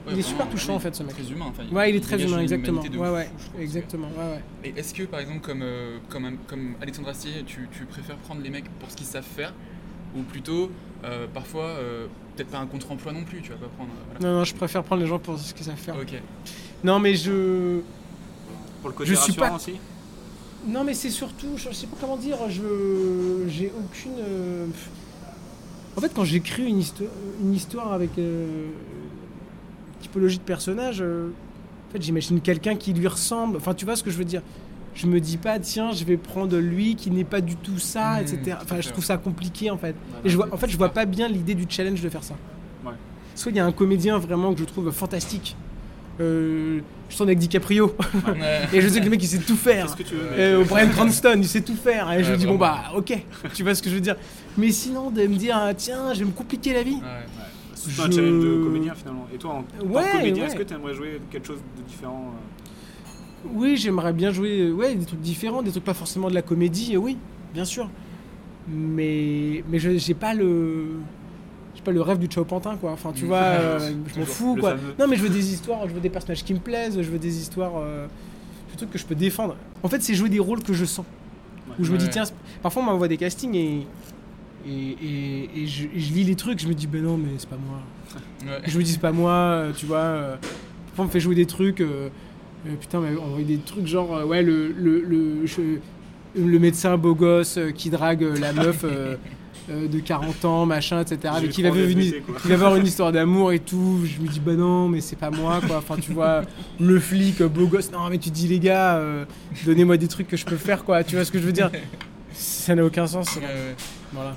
[0.05, 1.15] Ouais, il est super touchant oui, en fait ce mec.
[1.15, 1.45] Très humain.
[1.49, 2.83] Enfin, Ouais, il est très humain, exactement.
[2.83, 4.07] de Ouais, ouais, exactement.
[4.15, 4.43] Ouais, ouais.
[4.63, 8.41] Et est-ce que par exemple, comme, euh, comme, comme Alexandre Astier, tu, tu préfères prendre
[8.41, 9.53] les mecs pour ce qu'ils savent faire
[10.15, 10.71] Ou plutôt,
[11.03, 13.89] euh, parfois, euh, peut-être pas un contre-emploi non plus, tu vas pas prendre.
[13.91, 14.19] euh, voilà.
[14.33, 15.95] Non, non, je préfère prendre les gens pour ce qu'ils savent faire.
[16.01, 16.13] Ok.
[16.83, 17.79] Non, mais je.
[18.81, 19.73] Pour le côté Je suis pas- aussi
[20.67, 24.13] Non, mais c'est surtout, je sais pas comment dire, je j'ai aucune.
[25.97, 27.07] En fait, quand j'écris une, histo-
[27.41, 31.29] une histoire avec euh, une typologie de personnage, euh,
[31.89, 33.57] en fait, j'imagine quelqu'un qui lui ressemble.
[33.57, 34.41] Enfin, tu vois ce que je veux dire
[34.95, 38.13] Je me dis pas, tiens, je vais prendre lui qui n'est pas du tout ça,
[38.15, 38.57] Mmh, etc.
[38.63, 39.89] Enfin, je trouve ça compliqué en fait.
[39.89, 42.23] Ouais, Et je vois, en fait, je vois pas bien l'idée du challenge de faire
[42.23, 42.35] ça.
[42.85, 42.93] Ouais.
[43.35, 45.55] Soit il y a un comédien vraiment que je trouve fantastique.
[46.21, 46.79] Euh,
[47.09, 47.93] je tourne avec DiCaprio.
[48.25, 48.61] Ouais.
[48.73, 49.93] Et je sais que le mec il sait tout faire.
[49.97, 52.09] Que tu veux Euh, Brian Cranston, il sait tout faire.
[52.13, 53.13] Et je me dis, bon bah, ok,
[53.53, 54.15] tu vois ce que je veux dire.
[54.57, 56.93] Mais sinon, de me dire, ah, tiens, je vais me compliquer la vie.
[56.95, 57.25] Ouais.
[57.73, 59.27] C'est un Je- challenge de comédien finalement.
[59.33, 62.54] Et toi, en que comédien, est-ce que tu aimerais jouer quelque chose de différent euh
[63.53, 66.97] Oui, j'aimerais bien jouer ouais, des trucs différents, des trucs pas forcément de la comédie,
[66.97, 67.17] oui,
[67.53, 67.89] bien sûr.
[68.67, 70.87] Mais, mais je j'ai pas le.
[71.83, 72.93] Pas le rêve du Chao Pantin, quoi.
[72.93, 74.71] Enfin, tu vois, euh, je m'en fous, quoi.
[74.71, 74.95] fameux.
[74.97, 77.19] Non, mais je veux des histoires, je veux des personnages qui me plaisent, je veux
[77.19, 77.73] des histoires.
[77.77, 78.07] Euh,
[78.71, 79.55] des trucs que je peux défendre.
[79.83, 81.05] En fait, c'est jouer des rôles que je sens.
[81.77, 82.11] Où je me dis, Ouais.
[82.11, 82.23] tiens,
[82.63, 83.85] parfois on m'envoie des castings et.
[84.67, 87.29] Et, et, et je, et je lis les trucs, je me dis, ben non, mais
[87.37, 87.79] c'est pas moi.
[88.51, 88.61] Ouais.
[88.65, 90.39] Je me dis, c'est pas moi, euh, tu vois.
[90.87, 91.81] Parfois, on me fait jouer des trucs.
[91.81, 92.09] euh,
[92.79, 95.79] putain, mais on envoie des trucs genre, euh, ouais, le, le, le, je-
[96.39, 99.15] le médecin beau gosse euh, qui drague euh, la meuf euh,
[99.69, 101.33] euh, de 40 ans, machin, etc.
[101.37, 101.69] Avec qui va,
[102.53, 103.99] avoir une histoire d'amour et tout.
[104.05, 105.77] Je me dis, bah non, mais c'est pas moi, quoi.
[105.77, 106.41] Enfin, tu vois,
[106.79, 107.91] le flic, euh, beau gosse.
[107.91, 109.25] Non, mais tu dis, les gars, euh,
[109.65, 111.03] donnez-moi des trucs que je peux faire, quoi.
[111.03, 111.71] Tu vois ce que je veux dire?
[112.33, 113.33] Ça n'a aucun sens.
[113.37, 113.75] Ouais, ouais.
[114.13, 114.35] Voilà.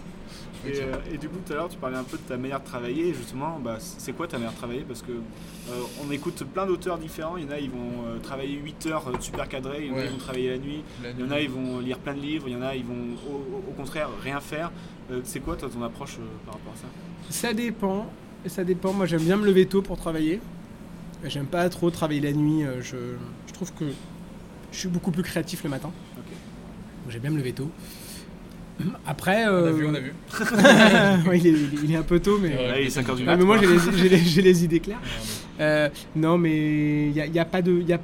[0.69, 2.61] Et, euh, et du coup, tout à l'heure, tu parlais un peu de ta manière
[2.61, 3.13] de travailler.
[3.15, 4.85] Justement, bah, c'est quoi ta manière de travailler?
[4.87, 5.73] Parce que euh,
[6.07, 7.37] on écoute plein d'auteurs différents.
[7.37, 9.85] Il y en a, ils vont euh, travailler 8 heures euh, super cadrés.
[9.85, 10.05] Il y en a, Ouais.
[10.07, 10.83] ils vont travailler la nuit.
[11.03, 12.45] La Il y en a, ils vont lire plein de livres.
[12.49, 12.95] Il y en a, ils vont
[13.69, 14.71] au, contraire rien faire.
[15.11, 16.87] Euh, c'est quoi, toi, ton approche euh, par rapport à ça?
[17.31, 18.07] Ça dépend.
[18.47, 18.93] Ça dépend.
[18.93, 20.41] Moi, j'aime bien me lever tôt pour travailler.
[21.25, 22.63] J'aime pas trop travailler la nuit.
[22.81, 22.97] Je,
[23.47, 23.85] je trouve que
[24.71, 25.91] je suis beaucoup plus créatif le matin.
[27.09, 27.71] J'aime bien me lever tôt.
[29.07, 29.47] Après.
[29.47, 30.13] On a vu, on a vu.
[31.29, 32.51] ouais, il, est, il un peu tôt, mais.
[32.51, 32.83] Ouais.
[32.83, 35.01] Il est 5 heures du Ah, mais moi, j'ai les, idées claires.
[35.61, 37.73] Euh, non, mais il n'y a, y a pas de.
[37.73, 38.01] Il y a,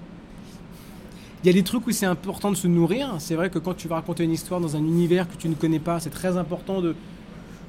[1.45, 3.15] y a des trucs où c'est important de se nourrir.
[3.19, 5.55] C'est vrai que quand tu vas raconter une histoire dans un univers que tu ne
[5.55, 6.95] connais pas, c'est très important de,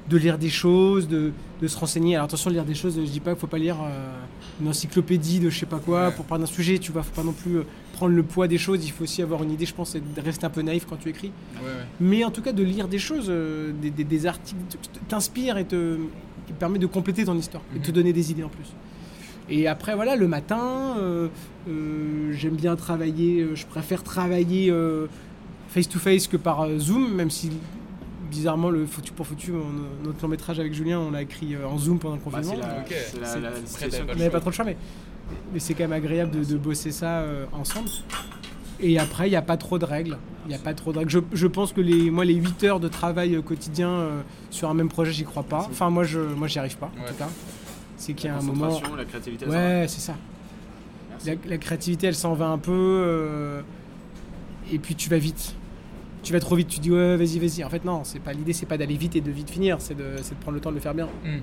[0.08, 2.14] de lire des choses, de, de se renseigner.
[2.14, 4.08] Alors attention, lire des choses, je dis pas qu'il faut pas lire euh,
[4.60, 6.14] une encyclopédie de je sais pas quoi Ouais.
[6.14, 6.78] pour parler d'un sujet.
[6.78, 8.84] Tu vois, faut pas non plus euh, prendre le poids des choses.
[8.84, 10.96] Il faut aussi avoir une idée, je pense, et de rester un peu naïf quand
[10.96, 11.32] tu écris.
[11.56, 11.70] Ouais, ouais.
[12.00, 14.58] Mais en tout cas, de lire des choses, euh, des, des- des articles,
[15.08, 15.96] t'inspire et te,
[16.46, 17.94] qui te permet de compléter ton histoire et de te Mhm.
[17.96, 18.68] donner des idées en plus.
[19.48, 21.28] Et après, voilà, le matin, euh,
[22.32, 25.06] j'aime bien travailler, je préfère travailler euh,
[25.68, 27.50] face-to-face que par Zoom, même si
[28.26, 31.66] bizarrement, le Foutu pour Foutu, on- notre long métrage avec Julien, on l'a écrit euh,
[31.66, 32.54] en Zoom pendant le Bah, confinement.
[32.62, 32.84] c'est la, Ok.
[32.88, 34.76] c'est la- C'est- la Après, situation t'avais On n'avait pas trop le choix, mais
[35.52, 37.88] mais c'est quand même agréable de, de bosser ça euh, ensemble.
[38.78, 40.18] Et après, il n'y a pas trop de règles.
[40.48, 41.10] Il a pas trop de règles.
[41.10, 44.68] Je, je pense que les, moi, les 8 heures de travail euh, quotidien euh, sur
[44.70, 45.66] un même projet, j'y crois pas.
[45.70, 47.28] Enfin, moi, je, moi, j'y arrive pas, en tout cas.
[47.96, 48.78] C'est qu'il y a un moment.
[48.96, 49.88] la créativité, elle s'en Ouais, va.
[49.88, 50.14] c'est ça.
[51.24, 52.70] La, la créativité, elle s'en va un peu.
[52.72, 53.62] euh,
[54.70, 55.54] et puis, tu vas vite.
[56.26, 56.66] Tu vas trop vite.
[56.66, 57.62] Tu dis, ouais, vas-y, vas-y.
[57.62, 59.76] En fait, non, c'est pas l'idée, c'est pas d'aller vite et de vite finir.
[59.78, 61.06] C'est de, prendre le temps de le faire bien.
[61.24, 61.38] Hmm.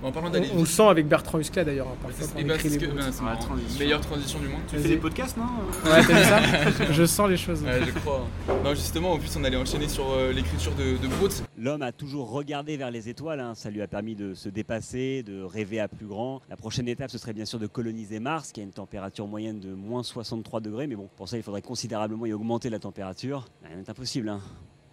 [0.00, 1.88] Bon, en parlant On, d'aller on le sent avec Bertrand Huskla d'ailleurs.
[1.88, 3.38] hein, bah, écrit c'est marrant.
[3.38, 3.78] transition.
[3.78, 4.60] meilleure transition du monde.
[4.68, 5.44] Tu fais des podcasts, non
[5.84, 6.92] Ouais, t'as vu ça?
[6.92, 7.62] Je sens les choses.
[7.62, 8.26] Ouais, je crois.
[8.64, 11.32] Non, justement, en plus, on allait enchaîner sur euh, l'écriture de, de Brooks.
[11.58, 13.54] L'homme a toujours regardé vers les étoiles, hein.
[13.54, 16.40] ça lui a permis de se dépasser, de rêver à plus grand.
[16.48, 19.60] La prochaine étape, ce serait bien sûr de coloniser Mars, qui a une température moyenne
[19.60, 23.44] de moins 63 degrés, mais bon, pour ça, il faudrait considérablement y augmenter la température.
[23.64, 24.40] Rien n'est impossible, hein.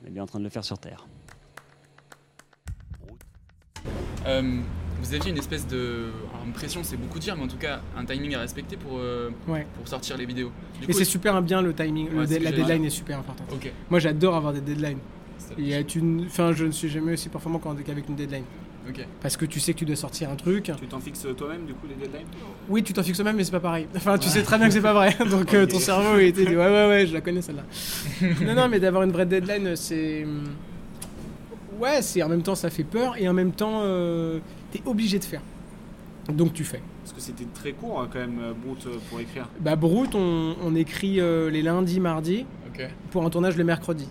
[0.03, 1.07] on est bien en train de le faire sur Terre.
[4.25, 4.59] Euh,
[5.01, 6.05] vous aviez une espèce de.
[6.33, 8.97] Alors, une pression, c'est beaucoup dire, mais en tout cas, un timing à respecter pour,
[8.99, 9.65] euh, Ouais.
[9.75, 10.51] pour sortir les vidéos.
[10.81, 13.47] Du Et c'est super bien le timing, Ouais, la deadline est super importante.
[13.53, 13.71] Ok.
[13.89, 14.99] Moi j'adore avoir des deadlines.
[15.38, 16.25] Ça- Il y a une...
[16.25, 18.43] enfin, je ne suis jamais aussi performant qu'avec une deadline.
[18.89, 19.05] Ok.
[19.21, 20.71] Parce que tu sais que tu dois sortir un truc.
[20.79, 22.25] Tu t'en fixes toi-même, du coup, les deadlines?
[22.69, 23.86] Oui, tu t'en fixes même, mais c'est pas pareil.
[23.95, 25.13] Enfin, tu sais très bien que c'est pas vrai.
[25.29, 27.63] Donc euh, ton cerveau, il était dit, ouais, ouais, ouais, je la connais celle-là.
[28.45, 30.25] non, non, mais d'avoir une vraie deadline, c'est.
[31.79, 34.39] Ouais, c'est en même temps, ça fait peur et en même temps, euh,
[34.71, 35.41] t'es obligé de faire.
[36.32, 36.82] Donc tu fais.
[37.03, 39.47] Parce que c'était très court, hein, quand même, euh, Brute, euh, pour écrire.
[39.62, 42.86] Bah, Brute, on, on écrit euh, les lundis, mardis Ok.
[43.12, 44.08] pour un tournage le mercredi.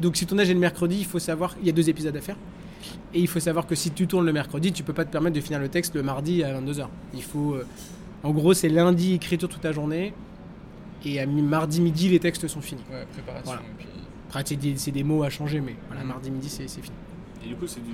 [0.00, 2.16] Donc si le tournage est le mercredi, il faut savoir, il y a deux épisodes
[2.16, 2.36] à faire.
[3.12, 5.34] Et il faut savoir que si tu tournes le mercredi, tu peux pas te permettre
[5.36, 6.86] de finir le texte le mardi à 22h.
[7.14, 7.54] Il faut.
[7.54, 7.66] euh,
[8.22, 10.12] en gros, c'est lundi écriture toute la journée.
[11.04, 12.82] Et à mi- mardi midi, les textes sont finis.
[12.90, 13.44] Ouais, préparation.
[13.44, 13.60] Voilà.
[13.62, 13.88] et puis-
[14.28, 14.42] Après,
[14.76, 16.08] c'est des, mots à changer, mais voilà, Mhm.
[16.08, 16.96] mardi midi, c'est c'est fini.
[17.44, 17.92] Et du coup, c'est du...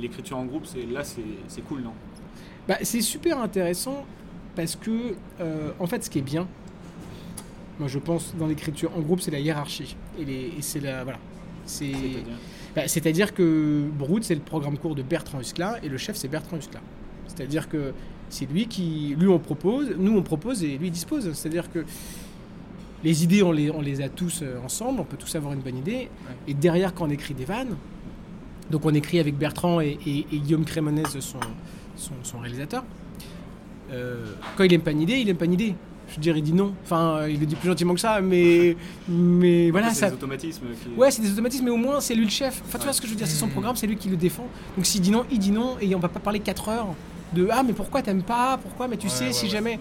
[0.00, 1.92] l'écriture en groupe, c'est là, c'est c'est cool, non?
[2.68, 4.04] Bah, c'est super intéressant
[4.56, 6.46] parce que, euh, en fait, ce qui est bien,
[7.78, 9.96] moi je pense dans l'écriture en groupe, c'est la hiérarchie.
[10.18, 11.02] Et, les- et c'est la.
[11.04, 11.18] Voilà.
[11.66, 11.90] C'est.
[11.92, 12.24] C'est-à-dire?
[12.76, 16.28] Bah, C'est-à-dire que Brood, c'est le programme court de Bertrand Huskla et le chef, c'est
[16.28, 16.80] Bertrand Huskla.
[17.26, 17.92] C'est-à-dire que
[18.28, 19.14] c'est lui qui.
[19.18, 21.32] Lui, on propose, nous, on propose et lui, il dispose.
[21.32, 21.84] C'est-à-dire que
[23.02, 25.60] les idées, on les, on les a tous euh, ensemble, on peut tous avoir une
[25.60, 26.08] bonne idée.
[26.48, 27.76] Et derrière, quand on écrit des vannes,
[28.74, 31.38] donc on écrit avec Bertrand et, et- et Guillaume Crémonez, son,
[31.96, 32.82] son, son réalisateur.
[33.92, 34.24] Euh,
[34.56, 35.74] quand il aime pas une idée, il aime pas une idée.
[36.08, 36.74] Je veux dire, il dit non.
[36.82, 38.76] Enfin, il le dit plus gentiment que ça, mais,
[39.08, 39.90] mais voilà.
[39.90, 40.98] c'est ça, des automatismes qui...
[40.98, 42.62] Ouais, c'est des automatismes, mais au moins c'est lui le chef.
[42.66, 44.16] Enfin, tu vois ce que je veux dire, c'est son programme, c'est lui qui le
[44.16, 44.46] défend.
[44.76, 46.88] Donc s'il dit non, il dit non, et on va pas parler 4 heures
[47.32, 48.58] de ah, mais pourquoi t'aimes pas?
[48.60, 48.88] Pourquoi?
[48.88, 49.50] Mais tu Ouais, sais, ouais, si ouais.
[49.50, 49.78] jamais.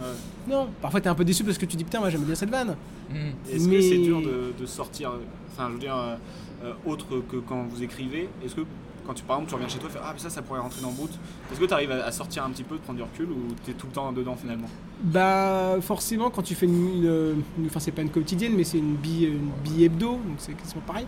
[0.47, 2.49] Non, parfois t'es un peu déçu parce que tu dis putain, moi j'aime bien cette
[2.51, 2.75] vanne.
[3.09, 3.15] Hmm.
[3.51, 5.11] Est-ce Mais- que c'est dur de, de sortir,
[5.51, 6.15] enfin je veux dire, euh,
[6.63, 8.61] euh, autre que quand vous écrivez, est-ce que
[9.05, 10.61] quand tu par exemple tu reviens chez toi, tu fais ah mais ça ça pourrait
[10.61, 11.17] rentrer dans Brute,
[11.51, 13.53] est-ce que tu arrives à, à sortir un petit peu, de prendre du recul ou
[13.65, 14.67] tu es tout le temps dedans finalement?
[15.03, 17.03] Bah, forcément, quand tu fais une.
[17.03, 20.35] une- une- Enfin, c'est pas une quotidienne, mais c'est une bille, une bille hebdo, donc
[20.37, 21.05] c'est quasiment pareil.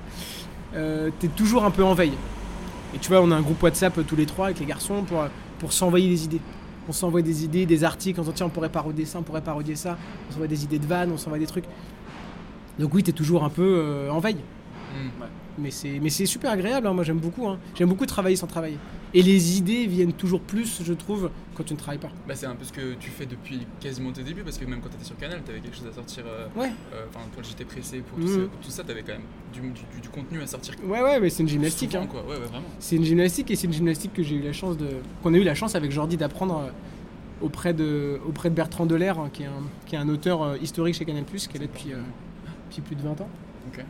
[0.73, 2.13] Euh, t'es toujours un peu en veille.
[2.93, 5.03] Et tu vois, on a un groupe WhatsApp euh, tous les trois avec les garçons
[5.03, 5.27] pour, euh,
[5.59, 6.41] pour s'envoyer des idées.
[6.89, 9.23] On s'envoie des idées, des articles, on se dit tiens, on pourrait parodier ça, on
[9.23, 9.97] pourrait parodier ça.
[10.29, 11.65] On s'envoie des idées de vannes, on s'envoie des trucs.
[12.77, 14.35] Donc oui, t'es toujours un peu euh, en veille.
[14.93, 15.21] Hmm.
[15.21, 15.27] Ouais.
[15.57, 17.47] Mais c'est, mais c'est super agréable, hein, moi j'aime beaucoup.
[17.47, 17.57] hein.
[17.75, 18.77] J'aime beaucoup travailler sans travailler.
[19.13, 22.09] Et les idées viennent toujours plus, je trouve, quand tu ne travailles pas.
[22.27, 24.81] Bah, c'est un peu ce que tu fais depuis quasiment tes débuts, parce que même
[24.81, 26.25] quand tu étais sur Canal, tu avais quelque chose à sortir.
[26.27, 26.71] euh, Ouais.
[26.93, 29.21] euh, Enfin, pour le JT pressé, pour tout, tout ça, tu avais quand même
[29.53, 30.73] du, du- du contenu à sortir.
[30.85, 31.91] Ouais, ouais, mais c'est une gymnastique.
[31.91, 32.07] souvent, hein.
[32.07, 32.23] quoi.
[32.23, 32.65] Ouais, ouais, vraiment.
[32.79, 34.87] C'est une gymnastique et c'est une gymnastique que j'ai eu la chance de
[35.23, 36.69] qu'on a eu la chance avec Jordi d'apprendre euh,
[37.41, 40.57] auprès de auprès de Bertrand Delair hein, qui est un qui est un auteur euh,
[40.61, 41.97] historique chez Canal+ qui est là depuis euh,
[42.69, 43.29] depuis plus de 20 ans.
[43.73, 43.83] Ok.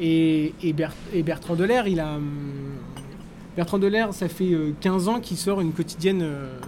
[0.00, 2.24] Et, et, Ber- et Bertrand Delair, il a hum,
[3.56, 6.58] Bertrand Delair, ça fait euh, 15 ans qu'il sort une quotidienne euh,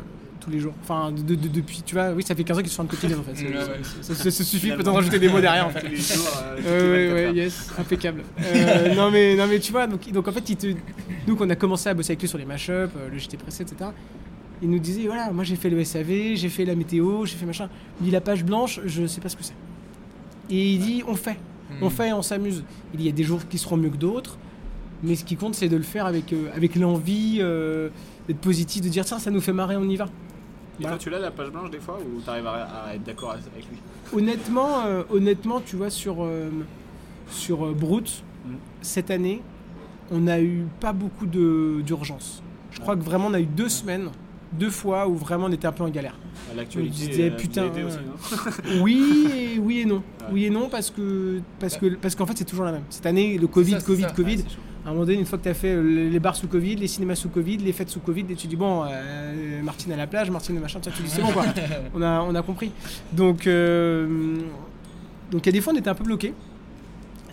[0.41, 0.75] tous les jours.
[0.83, 3.19] Enfin, de- de- depuis, tu vois, oui, ça fait 15 ans qu'il sort une quotidienne
[3.19, 3.35] en fait.
[3.35, 3.81] C'est- Ouais, ouais.
[4.03, 5.81] Ça, ça- ça suffit, peut-être rajouter des mots derrière en fait.
[5.81, 7.35] Tous jours, euh, toutes les Euh, ouais, 24 ouais, heures.
[7.35, 8.23] yes, impeccable.
[8.45, 10.67] Euh, non, mais, non, mais tu vois, donc, donc en fait, il te...
[11.27, 13.65] nous, on a commencé à bosser avec lui sur les mashups, euh, le JT pressé,
[13.65, 13.91] etc.
[14.63, 17.45] Il nous disait, voilà, moi j'ai fait le SAV, j'ai fait la météo, j'ai fait
[17.45, 17.69] machin.
[18.01, 19.53] Il dit, la page blanche, je sais pas ce que c'est.
[20.49, 21.37] Et il dit, on fait.
[21.83, 21.91] On Hmm.
[21.91, 22.63] fait et on s'amuse.
[22.95, 24.39] Il y a des jours qui seront mieux que d'autres,
[25.03, 27.89] mais ce qui compte, c'est de le faire avec, euh, avec l'envie euh,
[28.29, 30.05] d'être positif, de dire, tiens, ça nous fait marrer, on y va.
[30.05, 30.97] Et Voilà.
[30.97, 32.53] toi tu l'as la page blanche des fois ou tu arrives à,
[32.87, 33.79] à être d'accord avec lui?
[34.13, 36.27] Honnêtement, euh, honnêtement, tu vois, sur,
[37.31, 38.51] sur euh, Brute, Mm.
[38.81, 39.43] cette année,
[40.13, 42.43] on n'a eu pas beaucoup d'urgence.
[42.71, 44.11] Je crois que vraiment, on a eu deux semaines,
[44.53, 46.17] deux fois où vraiment on était un peu en galère.
[46.55, 49.97] L'actualité disais, euh, putain, aussi, non Oui et, oui et non.
[49.97, 50.27] Ouais.
[50.33, 52.85] Oui et non parce que parce que parce qu'en fait c'est toujours la même.
[52.91, 54.11] Cette année le Covid ça, Covid ça.
[54.11, 54.45] Covid.
[54.85, 56.77] À un moment donné, une fois que tu as fait euh, les bars sous Covid,
[56.77, 59.97] les cinémas sous Covid, les fêtes sous Covid, et tu dis bon, euh, Martine à
[59.97, 61.45] la plage, Martine machin, tiens, tu dis c'est bon quoi.
[61.95, 62.71] on, a, on a compris.
[63.13, 64.37] Donc, euh,
[65.33, 66.33] donc il y a des fois on était un peu bloqué,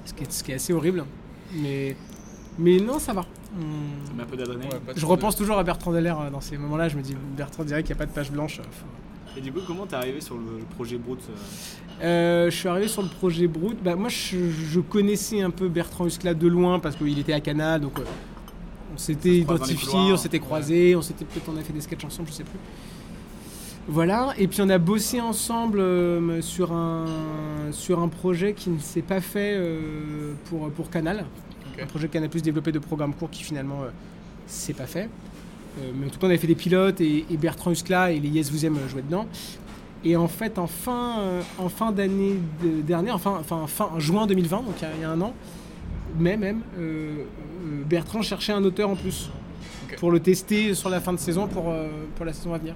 [0.04, 1.06] ce qui est, ce qui est assez horrible.
[1.56, 1.96] Mais,
[2.60, 3.26] mais non, ça va.
[3.58, 4.72] On- Ça met un peu d'adrénaline.
[4.96, 6.90] je repense toujours à Bertrand Dallaire euh, dans ces moments-là.
[6.90, 8.60] Je me dis, Bertrand dirait qu'il n'y a pas de page blanche.
[8.60, 12.50] euh, faut- Et du coup, comment t'es arrivé sur le, le projet Brut euh, Euh,
[12.52, 13.78] je suis arrivé sur le projet Brut.
[13.84, 17.40] Bah, moi, je, je connaissais un peu Bertrand Huskla de loin parce qu'il était à
[17.42, 18.04] Canal, donc euh,
[18.94, 21.62] on s'était croise dans les identifié, couloirs, on s'était croisés, on s'était peut-être on a
[21.62, 22.60] fait des sketchs ensemble, je sais plus.
[23.88, 27.06] Voilà, et puis on a bossé ensemble euh, sur, un,
[27.72, 31.26] sur un projet qui ne s'est pas fait euh, pour, pour Canal.
[31.82, 33.90] Un projet Canal Plus développé de programmes courts qui finalement euh,
[34.48, 35.10] s'est pas fait.
[35.80, 38.20] Euh, mais en tout cas, on avait fait des pilotes et, et Bertrand Huskla et
[38.20, 39.26] les Yes Vous Aime jouaient dedans.
[40.06, 44.00] Et en fait, en fin, euh, en fin d'année de- dernière, enfin, enfin fin en
[44.00, 45.34] juin 2020, donc il y a- il y, a un an,
[46.20, 49.30] mais même, euh, euh, Bertrand cherchait un auteur en plus
[49.98, 52.76] pour le tester sur la fin de saison pour, euh, pour la saison à venir.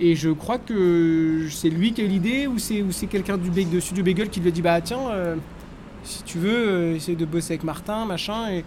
[0.00, 3.36] Et je crois que c'est lui qui a eu l'idée ou c'est, ou c'est quelqu'un
[3.36, 5.36] du, de Studio Bagel qui lui a dit Bah tiens, euh,
[6.04, 8.50] si tu veux, euh, essaye de bosser avec Martin, machin.
[8.50, 8.64] Et,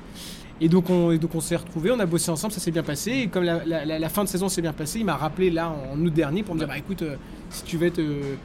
[0.62, 2.84] et donc on, et donc on s'est retrouvés, on a bossé ensemble, ça s'est bien
[2.84, 3.12] passé.
[3.12, 5.50] Et comme la, la- la- la fin de saison s'est bien passée, il m'a rappelé
[5.50, 7.16] là en août dernier pour me dire Bah écoute, euh,
[7.50, 8.36] si tu veux être euh,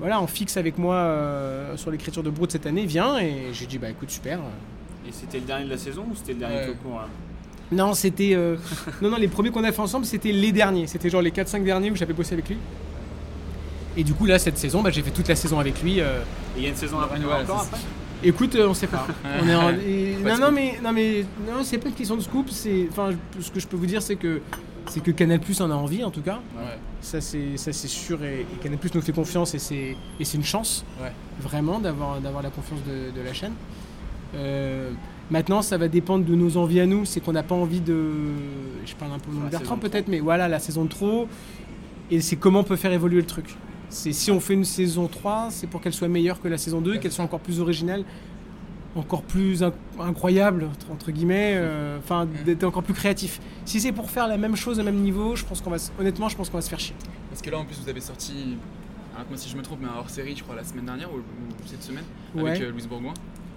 [0.00, 3.18] voilà, en fixe avec moi euh, sur l'écriture de Brut cette année, viens.
[3.18, 4.38] Et j'ai dit Bah écoute, super.
[5.06, 7.08] Et c'était le dernier de la saison ou c'était le dernier tout court là
[7.70, 8.32] Non, c'était.
[8.34, 8.56] euh,
[9.02, 10.86] non, non, les premiers qu'on a fait ensemble, c'était les derniers.
[10.88, 12.56] C'était genre les 4-5 derniers où j'avais bossé avec lui.
[13.96, 15.98] Et du coup, là, cette saison, bah, j'ai fait toute la saison avec lui.
[15.98, 16.04] Et
[16.56, 17.78] il y a une saison après Ouais, encore après?
[18.24, 19.06] Écoute, euh, on sait pas.
[19.42, 21.94] on est en- et- Pas de Non, non, mais, non, mais non, c'est pas une
[21.94, 22.48] question de scoop.
[22.50, 24.40] C'est, enfin, je- ce que je peux vous dire, c'est que
[24.88, 26.40] c'est que Canal Plus en a envie, en tout cas.
[26.56, 26.78] Ouais.
[27.00, 28.22] Ça, c'est, ça, c'est sûr.
[28.24, 31.12] Et, et Canal Plus nous fait confiance et c'est, et c'est une chance, Ouais.
[31.40, 33.52] vraiment, d'avoir, d'avoir la confiance de, de la chaîne.
[34.34, 34.90] Euh,
[35.30, 37.04] maintenant, ça va dépendre de nos envies à nous.
[37.04, 38.10] C'est qu'on n'a pas envie de.
[38.86, 41.28] Je parle un peu de Bertrand, peut-être, mais voilà, la saison de trop.
[42.10, 43.56] Et c'est comment on peut faire évoluer le truc.
[43.92, 46.80] C'est si on fait une saison 3, c'est pour qu'elle soit meilleure que la saison
[46.80, 48.04] 2, qu'elle soit encore plus originale,
[48.96, 53.38] encore plus inc- incroyable, entre- entre guillemets, euh, enfin, d'être encore plus créatif.
[53.66, 56.28] Si c'est pour faire la même chose au même niveau, je pense qu'on va, honnêtement,
[56.30, 56.94] je pense qu'on va se faire chier.
[57.30, 58.56] Parce que là, en plus, vous avez sorti,
[59.14, 61.18] arrête-moi si je me trompe, mais un hors-série, je crois, la semaine dernière ou,
[61.66, 62.50] cette semaine, Ouais.
[62.50, 63.12] avec euh, Louise Bourgoin,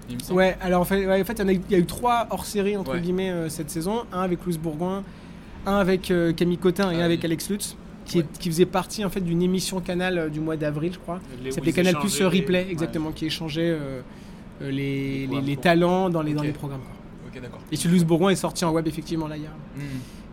[0.10, 0.38] il me semble.
[0.40, 1.80] Ouais, alors en fait, ouais, en fait, il y en a eu- il y, a
[1.80, 3.02] eu trois hors-séries entre Ouais.
[3.02, 5.04] guillemets euh, cette saison, un avec Louise Bourgoin,
[5.66, 7.76] un avec euh, Camille Cotin et un avec Alex Lutz.
[8.06, 11.00] Qui, est- qui faisait partie en fait d'une émission Canal euh, du mois d'avril, je
[11.00, 11.20] crois.
[11.44, 12.72] Ils Canal Plus les- Replay, ouais.
[12.72, 14.02] exactement, qui échangeait euh,
[14.62, 16.82] euh, les, talents dans les, dans les programmes.
[16.82, 16.92] quoi.
[17.34, 17.60] Ok, d'accord.
[17.72, 19.82] Et sur Louise Bourgoin est sorti en web effectivement là il y a, Hmm.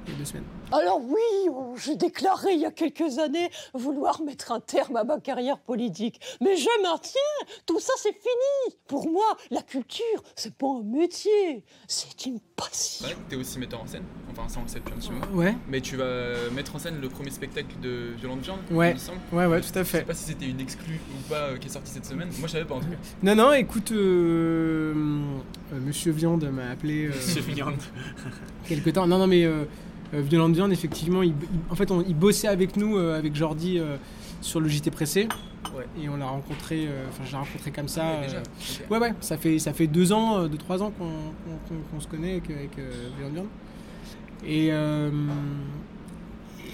[0.07, 0.45] il y a deux semaines.
[0.73, 5.21] Alors oui, j'ai déclaré il y a quelques années vouloir mettre un terme à ma
[5.21, 6.21] carrière politique.
[6.41, 7.21] Mais je maintiens,
[7.67, 8.77] tout ça c'est fini.
[8.87, 13.07] Pour moi, la culture, c'est pas un métier, c'est une passion.
[13.07, 15.27] Ouais, t'es aussi metteur en scène, enfin ça on le sait depuis un petit moment.
[15.35, 15.55] Ouais.
[15.69, 18.91] Mais tu vas mettre en scène le premier spectacle de Violente Viande, Ouais.
[18.91, 19.19] il me semble.
[19.33, 19.99] Ouais, ouais, tout à Je fait.
[19.99, 22.29] sais pas si c'était une exclue ou pas euh, qui est sortie cette semaine.
[22.39, 22.97] Moi je savais pas en tout cas.
[23.23, 24.95] Non, non, écoute, euh,
[25.73, 27.07] euh, Monsieur Viande m'a appelé.
[27.07, 27.77] euh, Monsieur Viande.
[28.69, 29.07] quelque temps.
[29.07, 29.45] Non, non, mais
[30.15, 31.37] euh, Violente Viande, effectivement, il, il-
[31.71, 33.97] en fait, on- il bossait avec nous, euh, avec Jordi, euh,
[34.41, 35.29] sur le JT Pressé.
[35.77, 35.87] Ouais.
[36.03, 38.05] Et on l'a rencontré, enfin, je l'ai rencontré comme ça.
[38.05, 38.43] Ouais, déjà.
[38.91, 42.51] Ouais, ouais, ça fait, ça fait deux ans, deux, trois ans qu'on se connaît avec,
[42.51, 42.77] avec
[43.19, 43.47] Violente Viande.
[44.45, 45.11] Et, euh,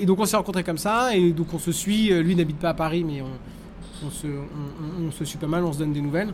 [0.00, 2.08] et donc on s'est rencontrés comme ça, et donc on se suit.
[2.22, 5.46] Lui n'habite pas à Paris, mais on, on se, on, on- on se suit pas
[5.46, 6.32] mal, on se donne des nouvelles.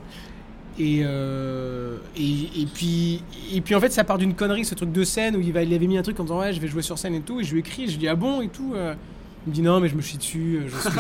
[0.79, 4.91] Et, euh, et, et puis, et puis en fait, ça part d'une connerie, ce truc
[4.91, 6.67] de scène où il, va, il avait mis un truc en disant Ouais, je vais
[6.69, 7.41] jouer sur scène et tout.
[7.41, 8.73] Et je lui écris, je lui dis Ah bon et tout.
[8.75, 8.95] euh.
[9.47, 10.93] Il me dit Non, mais je me chie dessus, euh, j'ose-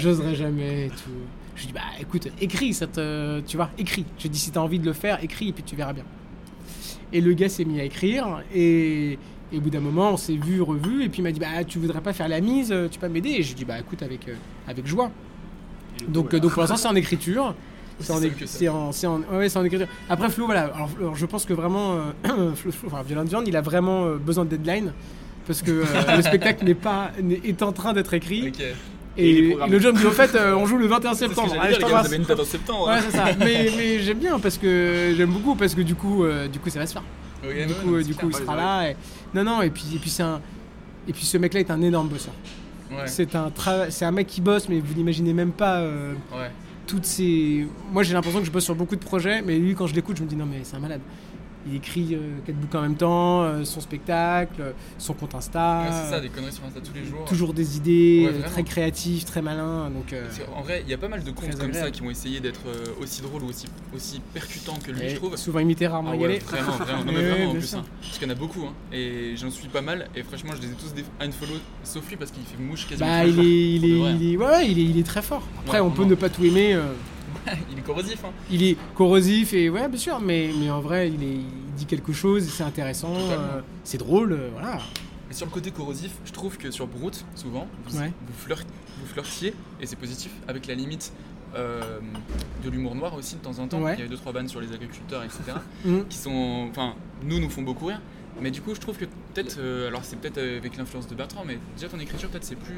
[0.00, 1.10] j'oserais- jamais et tout.
[1.54, 4.06] Je lui dis Bah écoute, écris, ça te, tu vois, écris.
[4.16, 6.04] Je lui dis Si t'as envie de le faire, écris et puis tu verras bien.
[7.12, 9.18] Et le gars s'est mis à écrire et,
[9.52, 11.04] et au bout d'un moment, on s'est vu, revu.
[11.04, 13.30] Et puis il m'a dit Bah tu voudrais pas faire la mise, tu peux m'aider?
[13.32, 14.34] Et je lui dis Bah écoute, avec, euh,
[14.66, 15.10] avec joie.
[16.08, 17.54] Donc, euh, donc pour l'instant, c'est en écriture.
[18.00, 19.86] C'est en, C'est c'est en, c'est en- ouais, c'est en écriture.
[20.08, 20.62] Après, Flo, voilà.
[20.74, 21.94] Alors, alors, je pense que vraiment,
[22.26, 24.92] euh, Flo, Flo- enfin, Violent Viande, il a vraiment euh, besoin de deadline.
[25.46, 25.84] Parce que euh,
[26.16, 27.10] le spectacle n'est pas,
[27.44, 28.52] est en train d'être écrit.
[29.16, 31.54] Et le job dit, au fait, euh, on joue le 21 C'est ce que septembre.
[32.40, 32.88] en septembre.
[32.88, 33.26] Ouais, c'est ça.
[33.38, 36.68] mais mais j'aime bien parce que j'aime beaucoup parce que du coup, euh, du coup,
[36.68, 37.02] ça va se faire.
[37.66, 38.90] Du coup, c'est du il sera là.
[38.90, 38.96] Et...
[39.34, 39.62] Non, non.
[39.62, 40.40] Et puis, et puis c'est un,
[41.06, 42.34] et puis ce mec-là est un énorme bosseur.
[42.90, 43.06] Ouais.
[43.06, 45.76] C'est un tra- c'est un mec qui bosse, mais vous n'imaginez même pas.
[45.76, 46.50] euh, Ouais.
[46.86, 47.66] Toutes ces.
[47.92, 50.16] Moi, j'ai l'impression que je bosse sur beaucoup de projets, mais lui, quand je l'écoute,
[50.16, 51.00] je me dis non, mais c'est un malade.
[51.66, 55.80] Il écrit euh, quatre bouquins en même temps, euh, son spectacle, euh, son compte Insta.
[55.82, 57.24] Ouais, c'est ça, des conneries sur Insta tous les jours.
[57.24, 59.90] Toujours des idées, Ouais, très créatifs, très malins.
[59.90, 60.14] Donc,
[60.54, 62.60] qu'en vrai, il y a pas mal de comptes comme ça qui ont essayé d'être
[63.00, 65.36] aussi drôles ou aussi, aussi percutants que lui, Et je trouve.
[65.36, 66.38] souvent imité, rarement Ah ouais, égalé.
[66.40, 67.04] Vraiment, vraiment.
[67.04, 67.74] Non, mais Ouais, vraiment en plus.
[67.74, 67.84] hein.
[68.02, 68.62] Parce qu'il y en a beaucoup.
[68.66, 68.72] Hein.
[68.92, 70.08] Et j'en suis pas mal.
[70.14, 73.08] Et franchement, je les ai tous des unfollow, sauf lui parce qu'il fait mouche quasiment.
[73.08, 74.14] Bah, il est, il, est, vrai.
[74.20, 75.42] il, est, ouais, ouais, il, est, il est très fort.
[75.64, 76.74] Après, Ouais, on peut ne pas tout aimer.
[76.74, 76.82] euh,
[77.72, 78.24] il est corrosif.
[78.24, 78.30] Hein.
[78.50, 81.86] il est corrosif et ouais, bien sûr, mais, mais en vrai, il, est, il dit
[81.86, 84.78] quelque chose, c'est intéressant, euh, c'est drôle, euh, voilà.
[85.30, 88.12] Et sur le côté corrosif, je trouve que sur Brute, souvent, vous, Ouais.
[88.26, 88.66] vous, flirt-
[89.00, 91.12] vous flirtiez, et c'est positif, avec la limite
[91.56, 92.00] euh,
[92.64, 93.80] de l'humour noir aussi de temps en temps.
[93.80, 93.94] Ouais.
[93.94, 95.40] Il y a eu deux trois bannes sur les agriculteurs, etc.
[95.84, 96.04] Mhm.
[96.08, 98.00] qui sont, enfin, nous nous font beaucoup rire.
[98.40, 101.44] Mais du coup, je trouve que peut-être, euh, alors c'est peut-être avec l'influence de Bertrand,
[101.46, 102.74] mais déjà ton écriture peut-être c'est plus,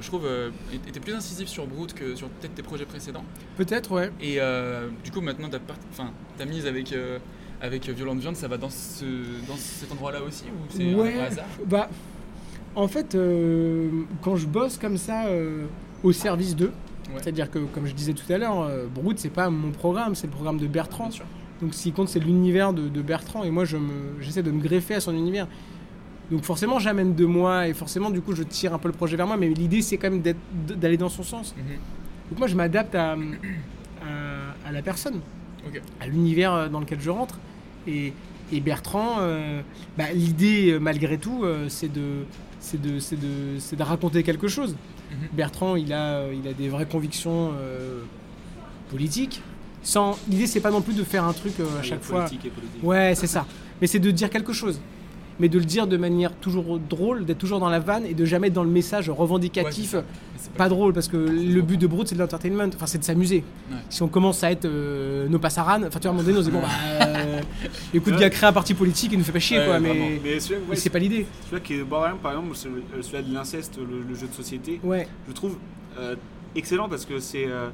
[0.00, 0.50] je trouve, euh,
[0.86, 3.24] était plus incisif sur Brute que sur peut-être tes projets précédents.
[3.56, 4.10] Peut-être, ouais.
[4.20, 7.18] Et euh, du coup, maintenant, ta, part- enfin, ta mise avec, euh,
[7.60, 9.04] avec Violente Viande, ça va dans, ce,
[9.48, 11.46] dans cet endroit-là aussi Ou c'est Ouais, un hasard?
[11.66, 11.88] bah,
[12.74, 13.88] en fait, euh,
[14.22, 15.64] quand je bosse comme ça euh,
[16.02, 16.72] au service d'eux,
[17.08, 17.14] Ouais.
[17.22, 20.32] c'est-à-dire que, comme je disais tout à l'heure, Brut, c'est pas mon programme, c'est le
[20.32, 21.04] programme de Bertrand.
[21.04, 21.24] Bien sûr.
[21.62, 23.78] Donc, ce qui compte, c'est l'univers de, de Bertrand, et moi, je
[24.20, 25.48] j'essaie de me greffer à son univers.
[26.30, 29.16] Donc, forcément, j'amène de moi, et forcément, du coup, je tire un peu le projet
[29.16, 31.54] vers moi, mais l'idée, c'est quand même d'être- d'aller dans son sens.
[31.56, 31.64] Mhm.
[32.30, 35.20] Donc, moi, je m'adapte à, à, à la personne
[36.00, 37.38] à l'univers euh, dans lequel je rentre.
[37.86, 38.12] Et,
[38.52, 39.60] et Bertrand, euh,
[39.96, 42.24] bah, l'idée, euh, malgré tout, euh, c'est de,
[42.60, 44.76] c'est de, c'est de, c'est de raconter quelque chose.
[45.10, 45.28] Mhm.
[45.32, 48.02] Bertrand, il a, euh, il a des vraies convictions euh,
[48.90, 49.42] politiques.
[49.82, 52.24] Sans, l'idée, c'est pas non plus de faire un truc euh, à chaque fois.
[52.24, 52.82] politique et politique.
[52.82, 53.46] Ouais, c'est ça.
[53.80, 54.80] Mais c'est de dire quelque chose.
[55.40, 58.24] Mais de le dire de manière toujours drôle, d'être toujours dans la vanne et de
[58.24, 59.94] jamais être dans le message revendicatif.
[59.94, 60.02] Ouais,
[60.36, 63.04] c'est pas drôle parce que le but de Brut c'est de l'entertainment, enfin c'est de
[63.04, 63.44] s'amuser.
[63.70, 63.76] Ouais.
[63.88, 66.68] Si on commence à être euh, nos passaran, enfin tu on se dit bon bah
[67.02, 67.40] euh,
[67.94, 70.20] écoute gars crée un parti politique et nous fait pas chier Ouais, quoi mais,
[70.74, 71.26] c'est pas l'idée.
[71.44, 74.80] Celui-là qui est Borderlands, par exemple, celui- celui-là de l'inceste, le, le jeu de société,
[75.28, 75.56] je trouve
[75.98, 76.14] euh,
[76.56, 77.68] excellent parce que c'est euh,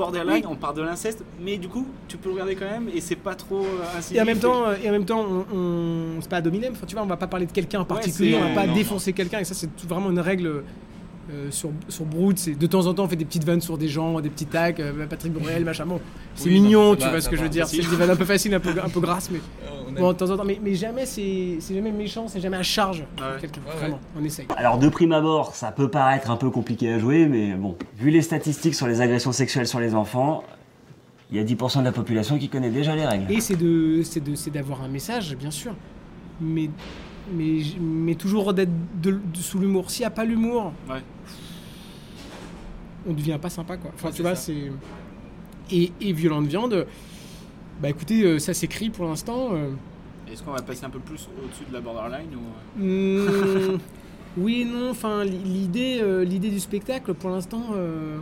[0.00, 0.50] borderline, Oui.
[0.50, 3.16] on part de l'inceste, mais du coup, tu peux le regarder quand même et c'est
[3.16, 4.16] pas trop euh, incisif.
[4.16, 6.72] Et en même temps, euh, et en même temps, on, on- c'est pas ad hominem.
[6.72, 8.66] Enfin, tu vois, on va pas parler de quelqu'un en particulier, c'est- on va pas
[8.66, 9.38] non, défoncer quelqu'un.
[9.40, 10.64] Et ça, c'est vraiment une règle
[11.32, 12.38] euh, sur sur Brood.
[12.38, 14.46] C'est de temps en temps, on fait des petites vannes sur des gens, des petits
[14.46, 15.86] tacs, euh, Patrick Bruel, machin.
[15.86, 16.00] Bon,
[16.34, 17.66] c'est Oui, mignon, tu va, vois ce que je veux dire.
[17.66, 19.40] C'est des vannes un peu faciles, un peu un peu grasses, mais
[20.00, 20.44] bon, de temps en temps.
[20.44, 23.04] Mais, mais jamais c'est c'est jamais méchant, c'est jamais à charge.
[23.16, 23.60] pour quelqu'un.
[23.60, 23.78] Ouais, ouais.
[23.80, 24.46] Vraiment, on essaye.
[24.56, 28.10] Alors de prime abord, ça peut paraître un peu compliqué à jouer, mais bon, vu
[28.10, 30.44] les statistiques sur les agressions sexuelles sur les enfants,
[31.30, 33.30] il y a 10% de la population qui connaît déjà les règles.
[33.32, 35.72] Et c'est de, c'est de, c'est d'avoir un message, bien sûr,
[36.40, 36.70] mais,
[37.32, 39.90] mais, mais toujours d'être de- de- sous l'humour.
[39.90, 41.02] S'il n'y a pas l'humour, Ouais.
[43.08, 43.90] on devient pas sympa, quoi.
[43.94, 44.70] Enfin, Ouais, tu vois, c'est
[45.72, 46.86] et, et violente viande.
[47.80, 49.50] Bah écoutez, euh, ça s'écrit pour l'instant.
[49.52, 49.70] euh,
[50.30, 52.82] Est-ce qu'on va passer un peu plus au-dessus de la borderline ou...
[52.82, 53.78] euh, Hmm,
[54.36, 54.90] oui non.
[54.90, 58.18] Enfin, li- l'idée, euh, l'idée du spectacle, pour l'instant, euh,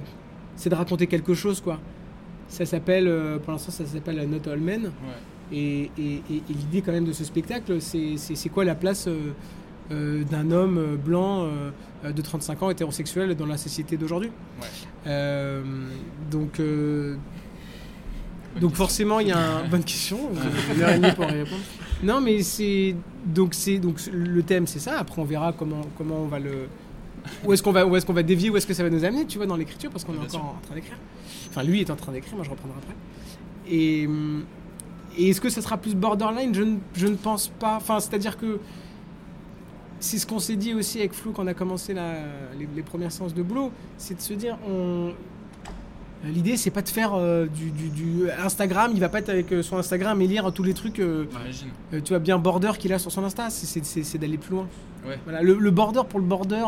[0.57, 1.79] c'est de raconter quelque chose, quoi.
[2.49, 4.85] Ça s'appelle, euh, pour l'instant, ça s'appelle Not All Men.
[4.85, 4.91] Ouais.
[5.53, 9.33] Et, et- et- et l'idée quand même de ce spectacle, c'est, quoi la place euh,
[9.91, 11.45] euh, d'un homme euh, blanc
[12.05, 14.31] euh, de 35 ans hétérosexuel dans la société d'aujourd'hui?
[14.61, 14.67] Ouais.
[15.07, 15.63] Euh,
[16.31, 16.61] Donc,
[18.61, 20.19] donc forcément, il y a une bonne question.
[20.33, 21.63] Vous avez une heure et demie pour y répondre.
[22.03, 22.95] Non, mais c'est
[23.27, 24.99] donc c'est donc le thème, c'est ça.
[24.99, 26.69] Après, on verra comment comment on va le
[27.45, 29.05] où est-ce qu'on va où est-ce qu'on va dévier, où est-ce que ça va nous
[29.05, 30.49] amener, tu vois, dans l'écriture, parce qu'on est Bien encore sûr.
[30.49, 30.97] en train d'écrire.
[31.51, 32.95] Enfin, lui est en train d'écrire, moi je reprendrai après.
[33.71, 34.45] Et, hum,
[35.19, 36.55] et est-ce que ça sera plus borderline?
[36.55, 37.77] Je ne, je ne pense pas.
[37.77, 38.59] Enfin, c'est-à-dire que
[40.01, 42.15] c'est ce qu'on s'est dit aussi avec Flou quand on a commencé la-
[42.59, 45.11] les, les premières séances de boulot, c'est de se dire on.
[46.25, 48.91] L'idée, c'est pas de faire euh, du, du- du Instagram.
[48.93, 51.27] Il va pas être avec euh, son Instagram et lire tous les trucs, euh,
[51.93, 53.51] euh, tu vois, bien border qu'il a sur son Insta.
[53.51, 54.67] C'est- d'aller plus loin.
[55.07, 55.17] Ouais.
[55.25, 56.65] Voilà, le, le border pour le border,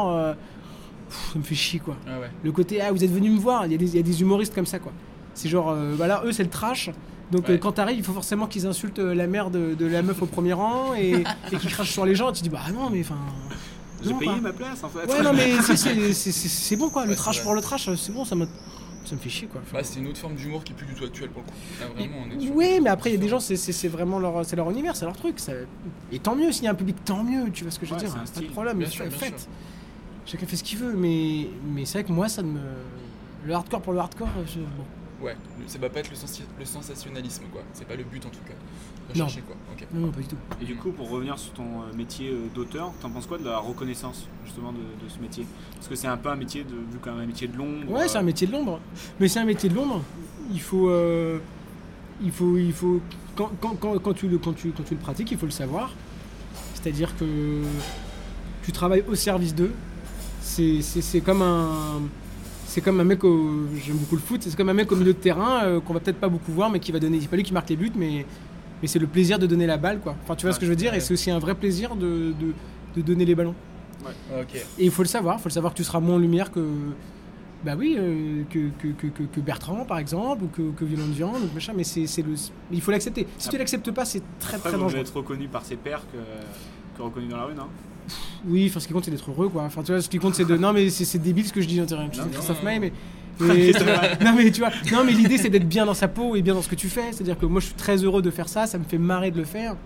[1.08, 1.96] pff, ça me fait chier quoi.
[2.06, 2.30] Ah ouais.
[2.44, 4.02] Le côté, ah, vous êtes venu me voir, il y, a des- il y a
[4.02, 4.92] des humoristes comme ça, quoi.
[5.34, 6.90] C'est genre, voilà, eux, c'est le trash.
[7.30, 7.54] Donc, Ouais.
[7.54, 10.20] euh, quand t'arrives, il faut forcément qu'ils insultent euh, la mère de, de la meuf
[10.22, 12.30] au premier rang et, et qu'ils crachent sur les gens.
[12.30, 13.16] Et tu dis, bah non, mais enfin.
[14.02, 14.40] J'ai payé quoi.
[14.40, 15.06] ma place en fait.
[15.12, 17.04] Ouais, non, mais c'est- c'est c'est- c'est bon, quoi.
[17.04, 18.46] Le Ouais, trash pour le trash, c'est bon, ça me,
[19.04, 19.60] ça me fait chier, quoi.
[19.72, 21.54] Bah, c'est une autre forme d'humour qui est plus du tout actuelle pour le coup.
[21.80, 23.72] Là, vraiment, on est sur- oui, mais après, il y a des gens, c'est- c'est
[23.72, 25.38] c'est vraiment leur, c'est leur univers, c'est leur truc.
[25.38, 25.52] ça-
[26.10, 27.90] Et tant mieux, s'il y a un public, tant mieux, tu vois ce que je
[27.90, 28.12] veux Ouais, dire.
[28.24, 29.38] c'est un Pas de problème, Bien sûr, bien faites.
[29.40, 29.48] sûr.
[30.26, 32.60] Chacun fait ce qu'il veut, mais, mais c'est vrai que moi, ça ne me.
[33.46, 34.60] Le hardcore pour le hardcore, je...
[34.60, 34.84] bon.
[35.22, 37.62] Ouais, ça va pas être le, sensi- le sensationnalisme, quoi.
[37.74, 38.54] C'est pas le but en tout cas.
[39.14, 39.24] Non.
[39.24, 39.56] Rechercher, quoi.
[39.72, 39.86] Ok.
[39.92, 40.36] Non, non, pas du tout.
[40.62, 43.44] Et du coup, pour revenir sur ton euh, métier euh, d'auteur, t'en penses quoi de
[43.44, 45.44] la reconnaissance justement de, de ce métier?
[45.74, 47.90] Parce que c'est un peu un métier de, vu quand même un métier de l'ombre.
[47.90, 48.80] Ouais, euh, c'est un métier de l'ombre.
[49.18, 50.02] Mais c'est un métier de l'ombre.
[50.52, 50.88] Il faut.
[50.88, 51.38] euh,
[52.22, 53.00] il faut, il faut
[53.36, 55.52] quand, quand, quand, quand tu le, quand, tu, quand tu le pratiques, il faut le
[55.52, 55.92] savoir.
[56.74, 57.62] C'est-à-dire que
[58.62, 59.72] tu travailles au service d'eux.
[60.40, 62.00] C'est, c'est, c'est comme un.
[62.70, 63.66] C'est comme un mec au.
[63.84, 65.98] J'aime beaucoup le foot, c'est comme un mec au milieu de terrain euh, qu'on va
[65.98, 67.20] peut-être pas beaucoup voir, mais qui va donner.
[67.20, 68.24] C'est pas lui qui marque les buts, mais,
[68.80, 70.14] mais c'est le plaisir de donner la balle, quoi.
[70.22, 72.32] Enfin, tu vois ce que je veux dire, et c'est aussi un vrai plaisir de,
[72.38, 72.54] de,
[72.94, 73.56] de donner les ballons.
[74.04, 74.54] Ok.
[74.54, 76.52] Et il faut le savoir, il faut le savoir que tu seras moins en lumière
[76.52, 76.64] que.
[77.64, 81.42] Bah oui, euh, que, que, que, Bertrand par exemple, ou que, que Violent de Viande,
[81.42, 82.34] ou machin, mais c'est, c'est le.
[82.70, 83.26] Il faut l'accepter.
[83.36, 85.00] Si tu l'acceptes pas, c'est très Après, très mieux dangereux.
[85.00, 86.18] être reconnu par ses pairs que,
[86.96, 87.66] que reconnu dans la rue, non?
[88.46, 89.62] Oui, enfin ce qui compte c'est d'être heureux quoi.
[89.64, 90.56] Enfin tu vois, ce qui compte c'est de.
[90.56, 92.62] Non mais c'est, c'est débile ce que je dis, non, Christophe.
[92.62, 92.92] Maé, mais.
[93.38, 93.72] Mais-
[94.24, 96.54] non mais tu vois, non mais l'idée c'est d'être bien dans sa peau et bien
[96.54, 97.12] dans ce que tu fais.
[97.12, 99.38] C'est-à-dire que moi je suis très heureux de faire ça, ça me fait marrer de
[99.38, 99.76] le faire.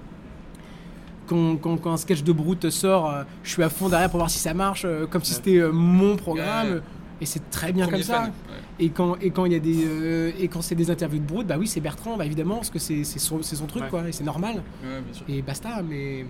[1.27, 4.19] Quand, quand- quand un sketch de Brute sort, euh, je suis à fond derrière pour
[4.19, 6.83] voir si ça marche, euh, comme si c'était euh, mon programme.
[7.21, 8.15] Et c'est très bien Premier comme ça.
[8.23, 8.85] fan, ouais.
[8.87, 11.25] Et quand et quand il y a des euh, et quand c'est des interviews de
[11.25, 13.85] Brute, bah oui c'est Bertrand, bah évidemment parce que c'est c'est son, c'est son truc
[13.85, 13.89] Ouais.
[13.89, 14.63] quoi, et c'est normal.
[14.83, 15.35] Ouais.
[15.35, 16.27] Et basta, mais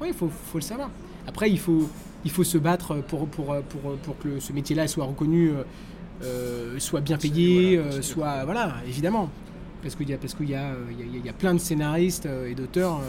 [0.00, 0.90] oui, il faut, faut le savoir.
[1.26, 1.88] Après, il faut,
[2.24, 5.62] il faut se battre pour, pour, pour, pour que le- ce métier-là soit reconnu, euh,
[6.24, 8.44] euh, soit bien payé, euh, soit.
[8.44, 9.28] Voilà, évidemment.
[9.82, 11.54] Parce qu'il y, a- parce qu'il y, a, il y, a, il y a plein
[11.54, 13.00] de scénaristes et d'auteurs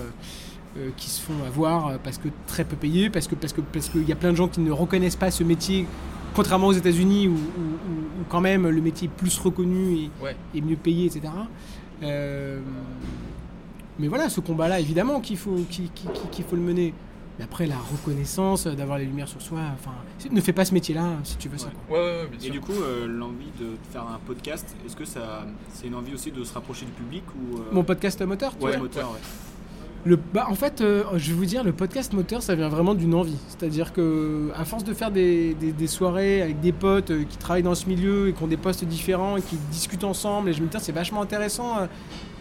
[0.95, 4.07] qui se font avoir parce que très peu payés, parce qu'il parce que, parce qu'il
[4.07, 5.88] y a plein de gens qui ne reconnaissent pas ce métier,
[6.36, 10.09] contrairement aux États-Unis où, où- où- où quand même le métier est plus reconnu et,
[10.24, 10.36] Ouais.
[10.53, 11.22] et mieux payé, etc.
[12.03, 12.59] Euh,
[13.97, 16.93] mais voilà, ce combat-là, évidemment qu'il faut, qu'il, qu'il- qu'il- qu'il faut le mener.
[17.38, 19.91] Mais après, la reconnaissance, euh, d'avoir les lumières sur soi, enfin,
[20.31, 21.69] ne fais pas ce métier-là hein, si tu veux ça.
[21.88, 21.97] quoi.
[21.97, 25.05] Ouais, ouais, ouais, bien Et du coup, euh, l'envie de faire un podcast, est-ce que
[25.05, 28.53] ça, c'est une envie aussi de se rapprocher du public ou euh, Mon podcast moteur,
[28.57, 29.19] tu Ouais, vois moteur, ouais.
[30.05, 32.95] Le, bah, en fait, euh, je vais vous dire, le podcast moteur, ça vient vraiment
[32.95, 33.35] d'une envie.
[33.49, 37.38] C'est-à-dire que, à force de faire des, des- des soirées avec des potes euh, qui
[37.38, 40.53] travaillent dans ce milieu et qui ont des postes différents et qui discutent ensemble, et
[40.53, 41.79] je me dis, c'est vachement intéressant.
[41.79, 41.88] euh,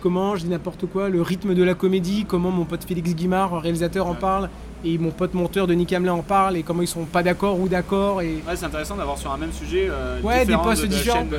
[0.06, 3.60] comment, je dis n'importe quoi, le rythme de la comédie, comment mon pote Félix Guimard,
[3.60, 4.48] réalisateur, en parle,
[4.84, 7.66] et mon pote monteur Denis Camelin en parle, et comment ils sont pas d'accord ou
[7.68, 8.22] d'accord.
[8.22, 8.36] Et...
[8.46, 11.24] Ouais, c'est intéressant d'avoir sur un même sujet euh, Ouais, des postes de- de différents.
[11.24, 11.36] de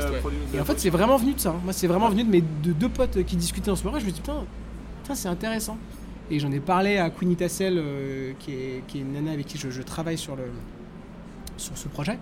[0.53, 1.55] Et en fait, c'est vraiment venu de ça.
[1.63, 4.01] Moi, c'est vraiment venu de mes de deux potes qui discutaient en soirée.
[4.01, 4.43] Je me dis, putain,
[5.03, 5.77] putain c'est intéressant.
[6.29, 9.45] Et j'en ai parlé à Queenie Tassel, euh, qui, est, qui est une nana avec
[9.45, 10.43] qui je, je travaille sur, le,
[11.55, 12.19] sur ce projet.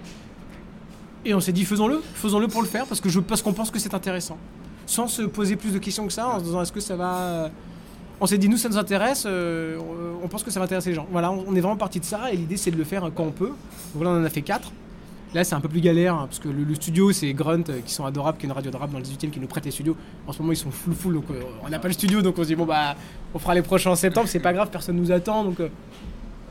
[1.25, 3.71] Et on s'est dit, faisons-le, faisons-le pour le faire, parce que je parce qu'on pense
[3.71, 4.37] que c'est intéressant.
[4.85, 7.15] Sans se poser plus de questions que ça, en se disant, est-ce que ça va.
[7.17, 7.49] euh,
[8.21, 9.77] On s'est dit, nous, ça nous intéresse, euh,
[10.23, 11.05] on- pense que ça va intéresser les gens.
[11.11, 13.31] Voilà, on est vraiment parti de ça, et l'idée, c'est de le faire quand on
[13.31, 13.47] peut.
[13.49, 13.55] Donc
[13.95, 14.71] voilà, on en a fait quatre.
[15.33, 17.93] Là, c'est un peu plus galère hein, parce que le, studio, c'est Grunt euh, qui
[17.93, 19.71] sont adorables, qui est une radio rap dans le 18 e qui nous prête les
[19.71, 19.97] studios.
[20.27, 22.39] En ce moment, ils sont full full, donc euh, on n'a pas le studio, donc
[22.39, 22.95] on se dit bon bah
[23.33, 25.57] on fera les prochains en septembre, c'est pas grave, personne nous attend donc.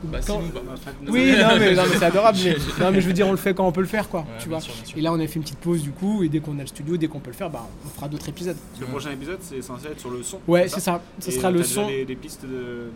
[0.03, 0.61] Bah, quand- bah,
[1.07, 3.37] Oui, non mais, non, mais c'est adorable, mais, non, mais je veux dire, on le
[3.37, 4.65] fait quand on peut le faire quoi, Ouais, tu bien vois.
[4.65, 4.97] sûr, bien sûr.
[4.97, 6.67] Et là, on a fait une petite pause du coup, et dès qu'on a le
[6.67, 8.57] studio, dès qu'on peut le faire, bah on fera d'autres épisodes.
[8.79, 10.39] Le prochain épisode, c'est censé être sur le son.
[10.47, 11.01] Ouais, c'est ça.
[11.19, 11.87] Ce sera euh, le t'as déjà son.
[11.87, 12.89] Des, des pistes de.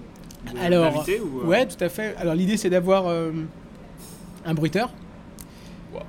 [0.54, 2.16] de- Alors, ou, euh, ouais, tout à fait.
[2.18, 3.32] Alors l'idée c'est d'avoir euh,
[4.46, 4.92] un bruiteur,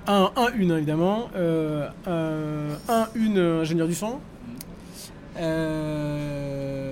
[0.06, 4.18] un, un, une évidemment, euh, un, un, une ingénieur du son,
[5.38, 6.89] euh,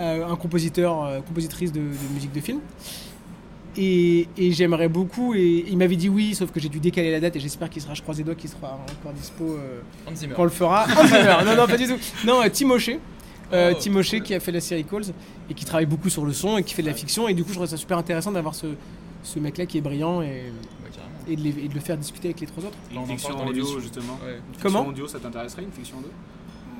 [0.00, 2.60] un compositeur, euh, compositrice de, de musique de film.
[3.78, 7.20] Et, et j'aimerais beaucoup, et il m'avait dit oui, sauf que j'ai dû décaler la
[7.20, 10.12] date et j'espère qu'il sera, je croise les doigts, qu'il sera encore dispo euh, quand
[10.40, 10.86] on le fera.
[11.44, 11.98] Non, non, pas du tout.
[12.26, 12.98] Non, euh, Timoché.
[13.52, 15.04] Euh, Oh, Timoché qui a fait la série Calls
[15.50, 17.28] et qui travaille beaucoup sur le son et qui fait de la fiction.
[17.28, 18.66] Et du coup, je trouve ça super intéressant d'avoir ce,
[19.22, 20.44] ce mec-là qui est brillant et,
[21.28, 22.78] et, de les- et de le faire discuter avec les trois autres.
[22.90, 23.78] Et une en fiction audio, l'émission.
[23.80, 24.18] justement.
[24.24, 24.36] Ouais.
[24.54, 24.78] Une Comment?
[24.78, 26.10] fiction audio, ça t'intéresserait, une fiction audio?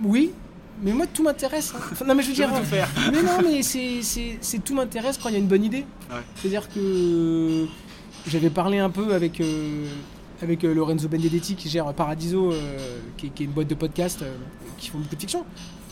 [0.02, 0.32] Oui,
[0.82, 1.72] mais moi tout m'intéresse.
[1.76, 1.80] hein.
[1.92, 2.88] Enfin, non mais je veux Je dire, veux tout faire.
[3.12, 5.84] mais non mais c'est tout m'intéresse quand il y a une bonne idée.
[6.10, 6.16] Ouais.
[6.36, 7.66] C'est-à-dire que
[8.26, 9.86] j'avais parlé un peu avec euh,
[10.42, 12.78] avec euh, Lorenzo Benedetti qui gère Paradiso, euh,
[13.16, 14.34] qui, est- qui est une boîte de podcast euh,
[14.78, 15.44] qui font beaucoup de fiction.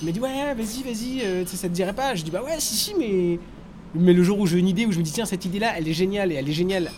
[0.03, 2.15] Il m'a dit ouais vas-y vas-y, euh, ça te dirait pas.
[2.15, 3.39] Je dis bah ouais si si mais
[3.95, 5.73] mais le jour où j'ai une idée où je me dis tiens cette idée là
[5.77, 6.91] elle est géniale et elle est géniale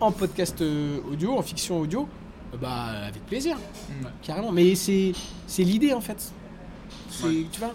[0.00, 2.08] en podcast euh, audio, en fiction audio,
[2.54, 3.56] euh, bah avec plaisir,
[4.22, 4.50] carrément.
[4.52, 5.12] Mais c'est
[5.58, 6.32] l'idée en fait.
[7.10, 7.74] C'est tu vois.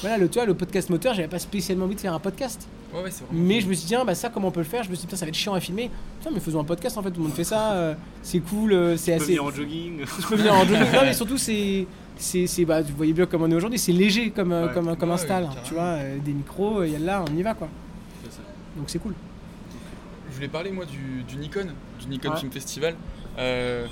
[0.00, 2.66] Voilà, le, tu vois, le podcast moteur, j'avais pas spécialement envie de faire un podcast.
[2.94, 3.42] Ouais, ouais, c'est vraiment.
[3.42, 4.82] Mais je me suis dit, tiens, bah ça, comment on peut le faire?
[4.84, 5.90] Je me suis dit, ça va être chiant à filmer.
[6.18, 8.72] Putain, mais faisons un podcast en fait, tout le monde fait ça, euh, c'est cool,
[8.72, 9.32] euh, c'est Tu peux assez.
[9.32, 10.00] venir en jogging.
[10.20, 10.78] Je peux venir en jogging.
[10.94, 11.86] Non, mais surtout, c'est.
[12.16, 14.74] C'est, c'est- bah, vous voyez bien comme on est aujourd'hui, c'est léger comme, euh, Ouais.
[14.74, 17.36] comme, comme Ouais, install, ouais, tu vois, euh, des micros, il y a là, on
[17.36, 17.68] y va quoi.
[18.24, 18.40] C'est ça.
[18.76, 19.14] Donc c'est cool.
[20.30, 21.66] Je voulais parler moi du, du Nikon,
[22.00, 22.36] du Nikon Ouais.
[22.38, 22.94] Film Festival.
[23.38, 23.86] Euh,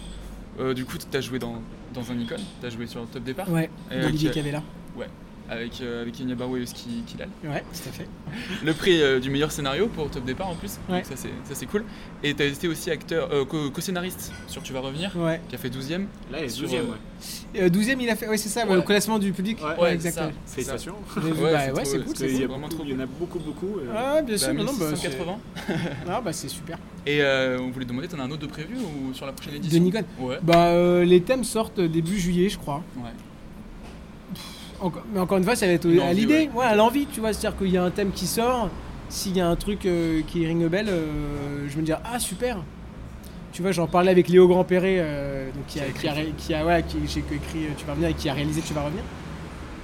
[0.61, 1.55] euh, du coup, tu as joué dans,
[1.93, 3.51] dans un Nikon, tu as joué sur le top départ.
[3.51, 4.62] Ouais, d'Olivier Cavella.
[4.97, 5.09] Ouais.
[5.51, 7.28] Avec, euh, avec Enya Barou et Husky Killal.
[7.44, 8.07] Ouais, tout à fait.
[8.64, 10.78] Le prix euh, du meilleur scénario pour Top Départ en plus.
[10.88, 10.98] Ouais.
[10.98, 11.84] Donc ça c'est ça c'est cool.
[12.22, 15.40] Et t'as été aussi acteur euh, co- co-scénariste sur Tu vas revenir Ouais.
[15.48, 16.07] qui a fait 12ème.
[16.30, 18.28] Là, il est Sur, 12 e euh, Euh, 12ème, il a fait.
[18.28, 18.76] Ouais, c'est ça, ouais, Ouais.
[18.78, 19.59] au classement du public.
[19.62, 20.30] Ouais, Ouais, exactement.
[20.46, 20.76] c'est ça.
[20.78, 20.94] Félicitations.
[21.16, 22.44] Ouais, c'est ouais, cool, parce c'est Il y, cool.
[22.44, 23.78] a vraiment beaucoup- trop il y en a beaucoup, beaucoup.
[23.80, 25.38] euh, Ah, bien sûr, Bah, non, non, bah, c'est- 1680.
[26.09, 26.78] Ah, bah, c'est super.
[27.07, 29.55] Et euh, on voulait demander, t'en as un autre de prévu ou sur la prochaine
[29.55, 29.82] De édition?
[29.82, 30.38] Nikon Ouais.
[30.42, 32.82] Bah, euh, les thèmes sortent début juillet, je crois.
[32.96, 33.11] Ouais.
[35.12, 36.51] Mais encore une fois, ça va être au- à l'idée, ouais.
[36.55, 36.64] ouais.
[36.64, 37.33] à l'envie, tu vois.
[37.33, 38.68] C'est-à-dire qu'il y a un thème qui sort,
[39.09, 42.59] s'il y a un truc euh, qui ring bell, euh, je me dis ah super.
[43.53, 46.55] Tu vois, j'en parlais avec Léo Grandperret, euh, donc qui a, qui a, ré- qui
[46.55, 48.83] a, ouais, qui, j'ai écrit euh, Tu vas revenir et qui a réalisé Tu vas
[48.85, 49.03] revenir.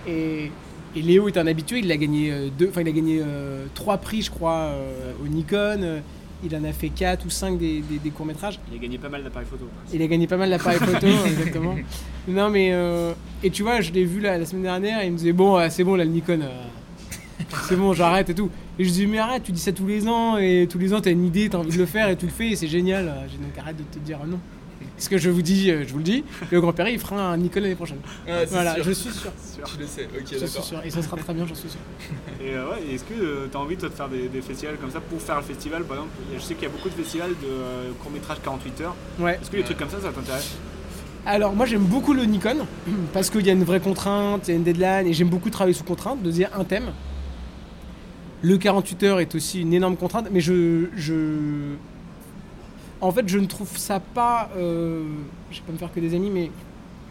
[0.07, 0.51] Et,
[0.94, 3.20] et Léo est un habitué, il a gagné deux, enfin il a gagné
[3.74, 4.70] trois prix, je crois,
[5.22, 6.01] au Nikon.
[6.45, 8.59] Il en a fait quatre ou cinq des, des- des courts métrages.
[8.70, 9.66] Il a gagné pas mal d'appareils photo.
[9.93, 11.74] Il a gagné pas mal d'appareils photo, exactement.
[12.28, 12.70] Non, mais.
[12.72, 13.12] euh,
[13.43, 15.57] et tu vois, je l'ai vu là, la semaine dernière, et il me disait Bon,
[15.59, 16.49] euh, c'est bon, là, le Nikon, euh,
[17.68, 18.51] c'est bon, j'arrête et tout.
[18.78, 21.01] Et je dis Mais arrête, tu dis ça tous les ans, et tous les ans,
[21.01, 23.12] t'as une idée, t'as envie de le faire, et tu le fais, et c'est génial.
[23.30, 24.39] J'ai donc arrête de te dire non.
[24.97, 27.36] Parce que je vous dis, euh, je vous le dis, le grand-père, il fera un
[27.36, 27.99] Nikon l'année prochaine.
[28.26, 28.84] C'est voilà, sûr.
[28.84, 29.30] je suis sûr.
[29.64, 30.80] Tu le sais, ok, Je suis sûr.
[30.84, 31.80] Et ça sera très bien, j'en suis sûr.
[32.40, 34.90] Et euh, ouais, est-ce que tu as envie toi, de faire des, des festivals comme
[34.90, 37.30] ça pour faire le festival Par exemple, je sais qu'il y a beaucoup de festivals
[37.30, 38.97] de euh, court-métrage 48 heures.
[39.18, 39.38] Ouais.
[39.40, 40.57] Est-ce que les trucs comme ça, ça t'intéresse?
[41.26, 42.66] Alors moi j'aime beaucoup le Nikon
[43.12, 45.51] parce qu'il y a une vraie contrainte, il y a une deadline et j'aime beaucoup
[45.51, 46.92] travailler sous contrainte, de dire un thème.
[48.42, 51.74] Le 48 heures est aussi une énorme contrainte, mais je, je...
[53.01, 54.51] En fait je ne trouve ça pas...
[54.57, 55.05] euh,
[55.51, 56.51] Je vais pas me faire que des amis, mais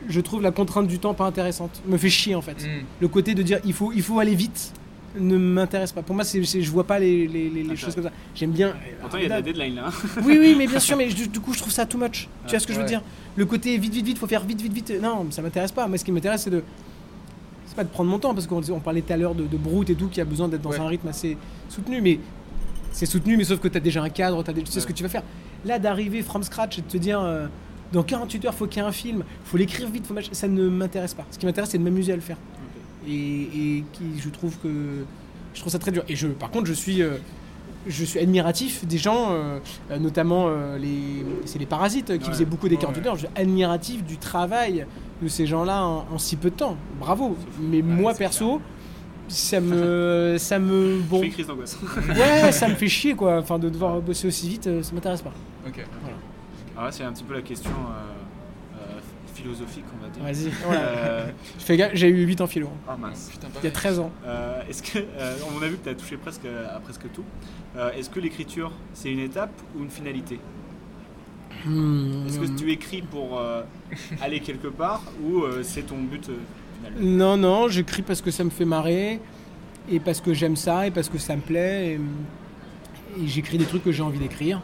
[0.08, 1.82] je trouve la contrainte du temps pas intéressante.
[1.88, 2.64] Me fait chier en fait.
[2.64, 2.84] Mm.
[3.02, 4.74] Le côté de dire il faut, il faut aller vite
[5.18, 6.02] ne m'intéresse pas.
[6.02, 8.12] Pour moi c'est, je vois pas les, les- les- les choses comme ça.
[8.36, 8.74] J'aime bien...
[9.00, 9.88] Pourtant, il y a des deadlines là.
[9.88, 10.10] hein.
[10.26, 12.28] Oui, oui, mais bien sûr, mais du, du coup, je trouve ça too much.
[12.46, 13.02] Tu vois ce que je veux dire?
[13.38, 14.94] Le côté vite, vite, vite, faut faire vite, vite, vite.
[15.02, 15.88] Non, ça m'intéresse pas.
[15.88, 16.64] Moi, ce qui m'intéresse, c'est de.
[17.66, 19.58] C'est pas de prendre mon temps, parce qu'on on parlait tout à l'heure de, de
[19.58, 20.80] Brute et tout, qui a besoin d'être dans Ouais.
[20.80, 21.38] un rythme assez
[21.70, 22.20] soutenu, mais
[22.92, 24.88] c'est soutenu, mais sauf que tu as déjà un cadre, t'as des- tu sais ce
[24.88, 25.24] que tu vas faire.
[25.66, 27.20] Là, d'arriver from scratch et de te dire.
[27.22, 27.48] euh,
[27.94, 30.68] dans 48 heures, faut qu'il y ait un film, faut l'écrire vite, faut ça ne
[30.70, 31.24] m'intéresse pas.
[31.32, 32.38] Ce qui m'intéresse, c'est de m'amuser à le faire.
[33.08, 34.68] Et, et qui, je trouve que
[35.54, 36.04] je trouve ça très dur.
[36.10, 37.12] Et je, par contre, je suis, euh,
[37.88, 39.60] je suis admiratif des gens, euh,
[40.00, 40.50] notamment
[40.80, 42.34] les, c'est les parasites qui Ouais.
[42.34, 43.08] faisaient beaucoup des Ouais, 48 ouais.
[43.08, 43.16] heures.
[43.16, 44.86] Je suis admiratif du travail
[45.22, 46.76] de ces gens-là en, en si peu de temps.
[47.00, 47.38] Bravo.
[47.62, 48.60] Mais moi perso,
[49.28, 51.78] ça me, ça me, bon, crise d'angoisse.
[52.10, 53.38] ouais, ça me fait chier quoi.
[53.38, 55.34] Enfin, de devoir bosser aussi vite, ça m'intéresse pas.
[55.66, 55.86] Ok.
[56.02, 56.18] Voilà.
[56.74, 59.00] Alors là, c'est un petit peu la question euh, euh,
[59.34, 60.24] philosophique, on va dire.
[60.24, 60.52] Vas-y.
[60.74, 62.70] Euh, Je fais gaffe, j'ai eu 8 en philo.
[62.88, 63.30] Ah mince.
[63.32, 64.12] Putain, Il y a 13 ans.
[64.26, 67.24] Euh, Est-ce que, euh, on a vu que tu as touché presque à presque tout.
[67.78, 70.40] Euh, Est-ce que l'écriture, c'est une étape ou une finalité?
[71.66, 72.28] Hmm.
[72.28, 73.64] Est-ce que tu écris pour euh,
[74.22, 76.36] aller quelque part ou euh, c'est ton but euh,
[76.90, 77.02] final?
[77.02, 79.20] Non, non, j'écris parce que ça me fait marrer,
[79.90, 81.94] et parce que j'aime ça, et parce que ça me plaît,
[83.18, 84.62] et, et j'écris des trucs que j'ai envie d'écrire.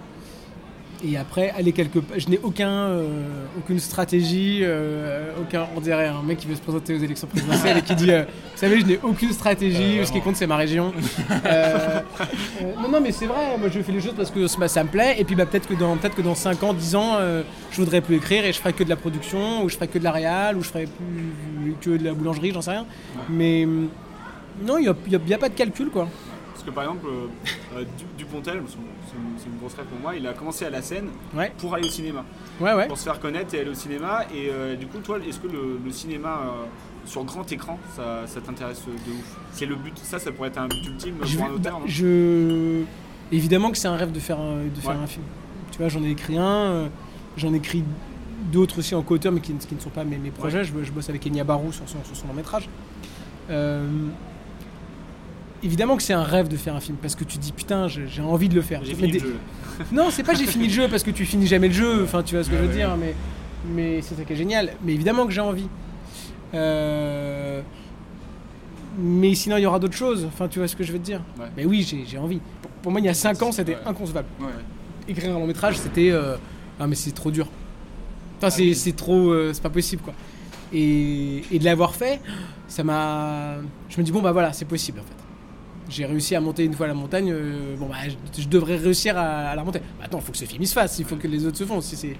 [1.04, 6.08] Et après, aller quelque part, je n'ai aucun, euh, aucune stratégie, euh, aucun, on dirait
[6.08, 8.80] un mec qui veut se présenter aux élections présidentielles et qui dit, euh, vous savez,
[8.82, 10.94] je n'ai aucune stratégie, ce qui compte c'est ma région.
[11.46, 12.02] Euh,
[12.62, 14.90] euh, non, non, mais c'est vrai, moi je fais les choses parce que ça me
[14.90, 17.42] plaît, et puis bah, peut-être que dans, peut-être que dans 5 ans, 10 ans, euh,
[17.72, 19.98] je voudrais plus écrire et je ferai que de la production, ou je ferai que
[19.98, 22.86] de la réal, ou je ferai plus que de la boulangerie, j'en sais rien.
[23.30, 23.90] Mais hum,
[24.66, 26.08] non, il n'y a, il y a pas de calcul quoi.
[26.54, 28.78] Parce que par exemple, euh, Du- Dupontel, son-
[29.38, 31.52] c'est une, grosse rêve pour moi, il a commencé à la scène Ouais.
[31.58, 32.24] pour aller au cinéma.
[32.60, 32.88] Ouais, ouais.
[32.88, 34.24] Pour se faire connaître et aller au cinéma.
[34.34, 36.66] Et euh, du coup, toi, est-ce que le, le cinéma euh,
[37.06, 39.38] sur grand écran, ça, ça t'intéresse de ouf?
[39.52, 41.80] C'est le but, ça, ça pourrait être un but ultime Je, pour un bah, auteur,
[41.86, 42.84] je-
[43.32, 45.04] Évidemment que c'est un rêve de faire un, de faire Ouais.
[45.04, 45.24] un film.
[45.72, 46.88] Tu vois, j'en ai écrit un, euh,
[47.38, 47.84] j'en ai écrit
[48.52, 50.64] d'autres aussi en co-auteur, mais qui, qui ne sont pas mes, mes projets.
[50.66, 52.68] Je, je bosse avec Enya Barou sur son, sur son long métrage.
[55.64, 58.22] Évidemment que c'est un rêve de faire un film, parce que tu dis putain, j'ai
[58.22, 58.84] envie de le faire.
[58.84, 59.36] J'ai fini le jeu.
[59.92, 62.22] Non, c'est pas j'ai fini le jeu, parce que tu finis jamais le jeu, enfin
[62.24, 63.16] tu vois ce que je veux dire, mais,
[63.74, 64.74] mais c'est ça qui est génial.
[64.84, 65.68] Mais évidemment que j'ai envie.
[66.54, 67.62] Euh,
[69.00, 70.26] mais sinon, il y aura d'autres choses.
[70.28, 71.22] Enfin, tu vois ce que je veux te dire.
[71.40, 71.46] Ouais.
[71.56, 72.42] Mais oui, j'ai envie.
[72.62, 74.28] Pour, pour moi, il y a 5 ans, c'était inconcevable.
[75.08, 76.10] Écrire un long métrage, c'était.
[76.12, 76.36] euh,
[76.80, 77.48] Ah, mais c'est trop dur.
[78.38, 79.32] Enfin, Ah c'est c'est trop.
[79.32, 80.14] euh, c'est pas possible, quoi.
[80.74, 82.20] Et, et de l'avoir fait,
[82.68, 83.56] ça m'a.
[83.90, 85.21] Je me dis, bon, bah voilà, c'est possible, en fait.
[85.92, 87.32] J'ai réussi à monter une fois la montagne.
[87.32, 89.80] euh, bon, bah, je, je devrais réussir à, à la monter.
[90.00, 90.98] Bah, attends, il faut que ce film il se fasse.
[91.00, 91.82] Il faut que les autres se font.
[91.82, 92.16] Si c'est.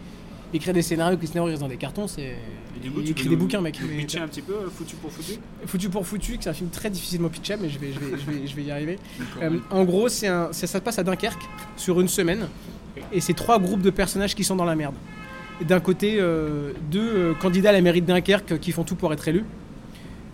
[0.54, 2.36] Écrire des scénarios, que les scénarios restent dans des cartons, c'est.
[2.84, 3.80] Peux des bouquins, mec.
[3.90, 5.40] mais- pitcher un petit peu, euh, foutu pour foutu?
[5.66, 8.26] Foutu pour Foutu, c'est un film très difficilement pitchable, mais je vais, je vais, je
[8.40, 9.00] vais, je vais y arriver.
[9.42, 11.42] Euh, en gros, c'est un, ça, se passe à Dunkerque
[11.78, 12.48] sur une semaine,
[13.14, 14.96] et c'est trois groupes de personnages qui sont dans la merde.
[15.66, 19.26] D'un côté, euh, deux candidats à la mairie de Dunkerque qui font tout pour être
[19.30, 19.46] élus.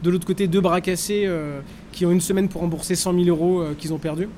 [0.03, 1.59] De l'autre côté, deux bras cassés euh,
[1.91, 4.29] qui ont une semaine pour rembourser 100 000 euros euh, qu'ils ont perdus.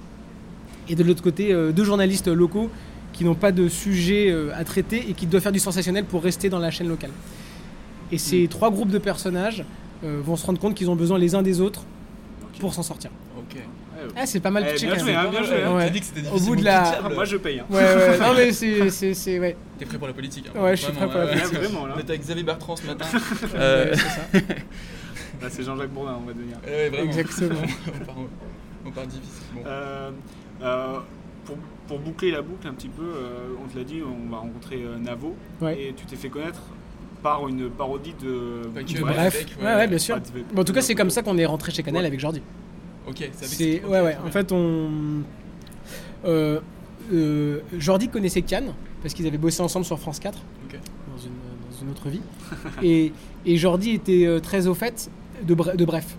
[0.87, 2.69] Et de l'autre côté, euh, deux journalistes locaux
[3.13, 6.23] qui n'ont pas de sujet euh, à traiter et qui doivent faire du sensationnel pour
[6.23, 7.11] rester dans la chaîne locale.
[8.11, 9.63] Et ces trois groupes de personnages
[10.03, 11.83] euh, vont se rendre compte qu'ils ont besoin les uns des autres
[12.59, 13.11] pour s'en sortir.
[13.37, 13.57] Ok.
[14.15, 15.25] Ah, c'est pas mal Eh, pitché bien quand joué, même.
[15.25, 15.75] hein, bien joué, hein.
[15.75, 15.83] Ouais.
[15.85, 16.81] T'as dit que c'était Au difficile bout de de la.
[16.83, 17.59] pitcher, Moi, je paye.
[17.59, 17.65] hein.
[17.69, 18.89] Ouais, ouais, non mais c'est.
[18.91, 19.57] c'est, c'est ouais.
[19.77, 21.51] T'es prêt pour la politique hein, Ouais, je suis prêt pour la politique.
[21.51, 21.59] ouais.
[21.67, 21.93] Vraiment, là.
[21.97, 23.05] On était avec Xavier Bertrand ce matin.
[23.55, 24.45] Euh, c'est ça.
[25.41, 26.57] Là, c'est Jean-Jacques Bourdin, on va devenir.
[26.65, 27.05] ouais, vraiment.
[27.05, 27.59] Exactement.
[28.01, 28.15] on, part,
[28.85, 29.43] on part difficile.
[29.55, 29.61] Bon.
[29.65, 30.11] Euh,
[30.61, 30.99] euh,
[31.45, 31.55] pour,
[31.87, 34.83] pour boucler la boucle un petit peu, euh, on te l'a dit, on va rencontrer
[34.83, 35.35] euh, Navo.
[35.61, 35.81] Ouais.
[35.81, 36.61] Et tu t'es fait connaître
[37.23, 38.67] par une parodie de.
[38.73, 39.75] Pas que, de Bref, ouais, ouais.
[39.75, 40.19] ouais, bien sûr.
[40.53, 42.07] Bon, en tout cas, c'est comme ça qu'on est rentré chez Canal Ouais.
[42.07, 42.41] avec Jordi.
[43.07, 44.17] Ok, c'est avec C'est ouais ouais.
[44.25, 45.21] En fait, on
[46.25, 46.59] euh,
[47.13, 50.73] euh, Jordi connaissait Cannes parce qu'ils avaient bossé ensemble sur France 4 Ok.
[51.09, 51.31] dans une,
[51.71, 52.21] dans une autre vie.
[52.83, 53.11] et,
[53.45, 55.09] et Jordi était très au fait
[55.43, 56.15] de, Bre- de Bref.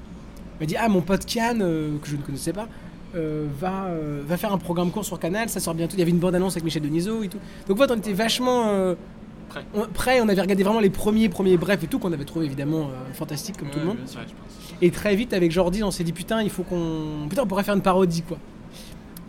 [0.58, 2.68] Il m'a dit ah mon pote Cannes euh, que je ne connaissais pas.
[3.16, 5.94] euh, va, euh, va faire un programme court sur Canal, ça sort bientôt.
[5.96, 7.38] Il y avait une bande-annonce avec Michel Denisot et tout.
[7.68, 8.94] Donc fait, on était vachement
[9.48, 9.64] Prêt.
[9.74, 10.20] on, prêts.
[10.20, 13.56] On avait regardé vraiment les premiers, premiers brefs et tout, qu'on avait trouvé évidemment fantastique
[13.56, 13.96] comme tout le monde.
[14.06, 14.74] je pense.
[14.82, 17.26] Et très vite, avec Jordi, on s'est dit putain, il faut qu'on.
[17.28, 18.38] Putain, on pourrait faire une parodie quoi.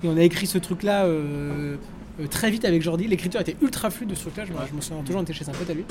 [0.03, 1.05] Et on a écrit ce truc là
[2.29, 3.07] très vite avec Jordi.
[3.07, 5.23] L'écriture était ultra fluide de ce truc là, je, me- je me souviens toujours, on
[5.23, 5.85] était chez un pote à lui.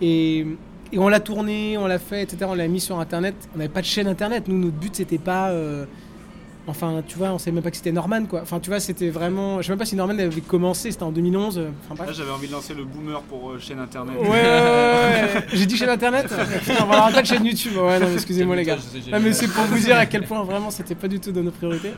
[0.00, 0.46] Et,
[0.92, 2.38] et on l'a tourné, on l'a fait, etc.
[2.48, 3.34] On l'a mis sur internet.
[3.54, 4.48] On n'avait pas de chaîne internet.
[4.48, 5.50] Nous, notre but c'était pas.
[5.50, 5.84] euh,
[6.70, 8.40] Enfin, tu vois, on savait même pas que c'était Norman quoi.
[8.42, 9.62] Enfin, tu vois, c'était vraiment.
[9.62, 11.56] Je sais même pas si Norman avait commencé, c'était en 2011.
[11.56, 12.04] euh, Enfin.
[12.04, 14.14] Là, j'avais envie de lancer le boomer pour euh, chaîne internet.
[14.20, 15.44] Ouais, ouais, ouais.
[15.54, 17.72] J'ai dit chaîne internet Putain, on va avoir pas de chaîne YouTube.
[17.78, 18.76] Ouais, non, excusez-moi les gars.
[19.10, 21.42] Ah, mais c'est pour vous dire à quel point vraiment c'était pas du tout dans
[21.42, 21.92] nos priorités.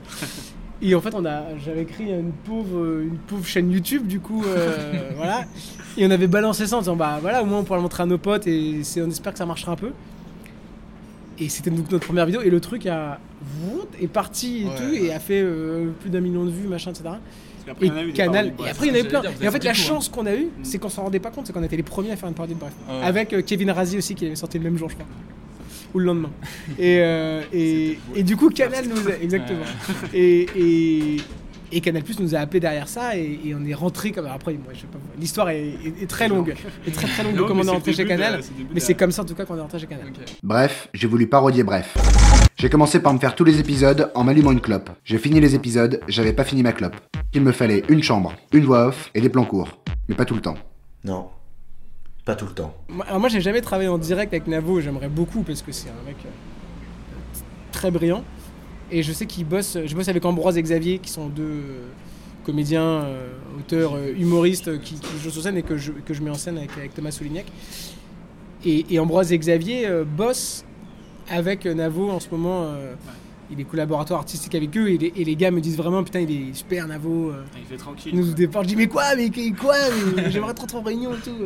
[0.82, 4.42] Et en fait, on a, j'avais créé une pauvre, une pauvre chaîne YouTube, du coup,
[4.46, 5.44] euh, voilà.
[5.98, 8.02] Et on avait balancé ça en disant, bah voilà, au moins on pourra le montrer
[8.02, 9.90] à nos potes et c'est, on espère que ça marchera un peu.
[11.38, 13.18] Et c'était donc notre première vidéo et le truc a,
[14.00, 14.76] est parti et Ouais.
[14.76, 17.04] tout et a fait euh, plus d'un million de vues, machin, etc.
[17.04, 17.18] Parce
[17.66, 19.20] qu'après, il y en a eu Et Canal, et après il y en avait plein.
[19.20, 20.64] dire, Et en fait, la chance qu'on a eue, Mm.
[20.64, 22.54] c'est qu'on s'en rendait pas compte, c'est qu'on était les premiers à faire une parodie
[22.54, 22.72] de Bref.
[22.88, 23.02] Ouais.
[23.04, 25.06] Avec euh, Kevin Razi aussi qui avait sorti le même jour, je crois.
[25.94, 26.30] Ou le lendemain.
[26.78, 29.12] Et, euh, et, et du coup, Canal nous a.
[29.20, 29.64] Exactement.
[30.14, 31.16] Et, et,
[31.72, 34.26] et Canal Plus nous a appelé derrière ça et, et on est rentré comme.
[34.26, 34.98] Après, moi, je sais pas.
[35.18, 36.54] L'histoire est, est- est très longue.
[36.86, 38.40] Est très très longue de Non, comment mais on est rentré chez de Canal.
[38.40, 40.06] de Mais c'est comme ça en tout cas qu'on est rentré chez Canal.
[40.42, 41.96] Bref, j'ai voulu parodier Bref.
[42.56, 44.90] J'ai commencé par me faire tous les épisodes en m'allumant une clope.
[45.04, 46.96] J'ai fini les épisodes, j'avais pas fini ma clope.
[47.32, 49.82] Il me fallait une chambre, une voix off et des plans courts.
[50.08, 50.56] Mais pas tout le temps.
[51.04, 51.28] Non,
[52.30, 52.74] pas tout le temps.
[52.88, 55.88] Moi, alors moi, j'ai jamais travaillé en direct avec Navo, j'aimerais beaucoup parce que c'est
[55.88, 56.28] un mec euh,
[57.72, 58.22] très brillant.
[58.92, 61.88] Et je sais qu'il bosse, je bosse avec Ambroise et Xavier qui sont deux euh,
[62.44, 66.30] comédiens, euh, auteurs, humoristes qui, qui jouent sur scène et que je, que je mets
[66.30, 67.46] en scène avec, avec Thomas Soulignac.
[68.64, 70.64] Et, et Ambroise et Xavier bossent
[71.28, 72.74] avec Navo en ce moment.
[73.52, 76.20] Il est collaborateur artistique avec eux et les, et les gars me disent vraiment putain
[76.20, 77.30] il est super Navo.
[77.30, 78.12] euh, Il fait tranquille.
[78.14, 79.28] il nous départ, je dis mais quoi, mais
[79.58, 79.74] quoi,
[80.28, 81.36] j'aimerais trop en réunion et tout.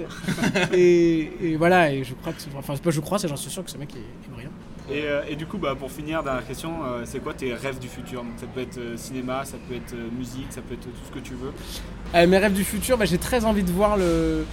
[0.72, 3.50] et, et voilà, et je crois que, c'est- enfin pas je crois, c'est j'en suis
[3.50, 4.50] sûr que ce mec est, brillant.
[4.90, 7.78] Et, euh, et du coup, bah, pour finir, dernière question, euh, c'est quoi tes rêves
[7.78, 8.22] du futur?
[8.22, 11.20] Donc, Ça peut être cinéma, ça peut être musique, ça peut être tout ce que
[11.24, 12.26] tu veux.
[12.26, 14.44] Mes rêves du futur, bah, j'ai très envie de voir le,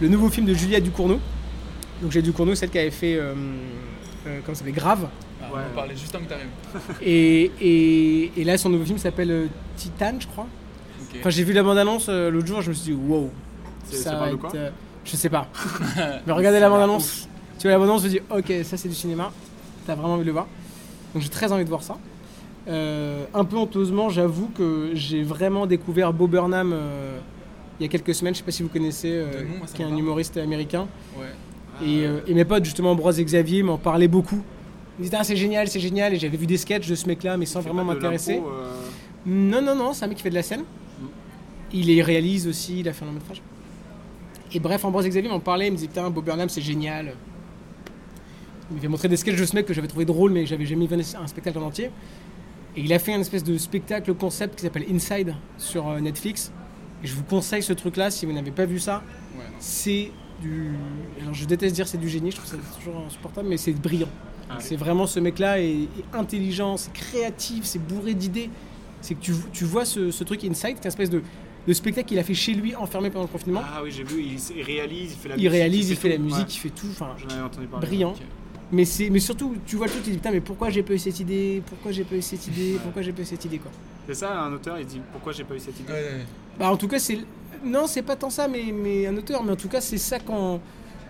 [0.00, 1.18] le nouveau film de Julia Ducournau.
[2.02, 3.18] Donc j'ai Ducournau, celle qui avait fait,
[4.26, 5.08] euh, comment ça s'appelle, Grave.
[5.42, 6.48] Ah, on en parlait juste avant que t'arrives.
[7.02, 9.46] Et, et, et là, son nouveau film s'appelle euh,
[9.76, 10.46] Titan, je crois.
[11.18, 13.30] Enfin, j'ai vu la bande-annonce euh, l'autre jour, je me suis dit, wow.
[13.90, 14.70] Ça parle de quoi euh,
[15.04, 15.48] Je sais pas.
[16.26, 17.28] Mais regardez la bande-annonce.
[17.58, 19.32] Tu vois la bande-annonce, je me dis, ok, ça c'est du cinéma.
[19.86, 20.46] T'as vraiment envie de le voir.
[21.14, 21.96] Donc j'ai très envie de voir ça.
[22.68, 27.18] Euh, un peu honteusement, j'avoue que j'ai vraiment découvert Bob Burnham euh,
[27.78, 28.34] il y a quelques semaines.
[28.34, 30.00] Je sais pas si vous connaissez, euh, nom, moi, qui est un parle.
[30.00, 30.86] humoriste américain.
[31.18, 31.26] Ouais.
[31.84, 34.42] Et, euh, et mes potes, justement, Ambroise et Xavier, m'en parlaient beaucoup.
[34.98, 36.14] Ils disaient, ah, c'est génial, c'est génial.
[36.14, 38.34] Et j'avais vu des sketchs de ce mec-là, mais sans vraiment m'intéresser.
[38.46, 38.70] euh,
[39.26, 40.64] Non, non, non, c'est un mec qui fait de la scène.
[41.72, 43.40] Il les réalise aussi, il a fait un long métrage.
[44.52, 47.14] Et bref, Ambroise et Xavier m'en parlaient, ils me disaient Putain, Bob Burnham, c'est génial.
[48.70, 50.86] Il m'avait montré des sketchs de ce mec que j'avais trouvé drôle, mais j'avais jamais
[50.86, 51.90] vu un spectacle en entier.
[52.76, 56.52] Et il a fait un espèce de spectacle concept qui s'appelle Inside sur euh, Netflix.
[57.02, 59.02] Et je vous conseille ce truc-là si vous n'avez pas vu ça.
[59.36, 59.44] Ouais.
[59.58, 60.10] C'est
[60.40, 60.70] du.
[61.20, 64.08] Alors je déteste dire c'est du génie, je trouve ça toujours insupportable, mais c'est brillant.
[64.48, 64.64] Ah oui.
[64.66, 68.50] C'est vraiment ce mec-là est, est intelligent, c'est créatif, c'est bourré d'idées.
[69.00, 71.22] C'est que tu, tu vois ce, ce truc Inside, qui est une espèce de,
[71.66, 73.62] de spectacle qu'il a fait chez lui, enfermé pendant le confinement.
[73.64, 75.50] Ah oui, j'ai vu, il, il réalise, il fait la il musique.
[75.52, 76.22] réalise, il fait la tout.
[76.22, 76.44] musique, Ouais.
[76.50, 76.86] il fait tout.
[76.90, 77.86] Enfin, J'en avais entendu parler.
[77.86, 78.10] brillant.
[78.10, 78.18] Ok.
[78.72, 80.82] Mais, c'est, mais surtout, tu vois le truc, tu te dis putain, mais pourquoi j'ai
[80.84, 81.62] pas eu cette idée?
[81.66, 82.76] Pourquoi j'ai pas eu cette idée?
[82.82, 83.70] Pourquoi j'ai pas eu cette idée quoi?
[84.06, 85.92] C'est ça, un auteur, il dit pourquoi j'ai pas eu cette idée?
[85.92, 86.26] Ouais, ouais.
[86.58, 87.18] Bah en tout cas c'est
[87.64, 90.18] non c'est pas tant ça mais, mais un auteur mais en tout cas c'est ça
[90.18, 90.60] quand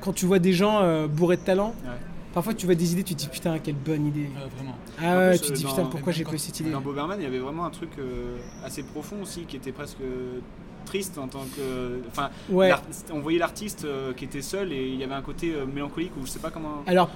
[0.00, 1.90] quand tu vois des gens euh, bourrés de talent Ouais.
[2.34, 4.30] parfois tu vois des idées, tu te dis putain, quelle bonne idée.
[4.36, 4.76] Ah, vraiment.
[5.02, 6.70] Ah ouais, plus, tu te euh, dis putain, pourquoi j'ai pas eu cette idée?
[6.70, 9.98] Dans Boberman, il y avait vraiment un truc euh, assez profond aussi, qui était presque
[10.86, 12.00] triste en tant que.
[12.08, 12.72] Enfin, Ouais.
[13.12, 16.12] on voyait l'artiste euh, qui était seul et il y avait un côté euh, mélancolique
[16.20, 16.82] ou je sais pas comment.
[16.86, 17.10] Alors,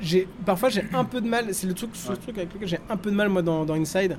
[0.00, 2.78] j'ai parfois j'ai un peu de mal, c'est le truc, le truc avec lequel j'ai
[2.88, 4.16] un peu de mal moi dans, dans Inside,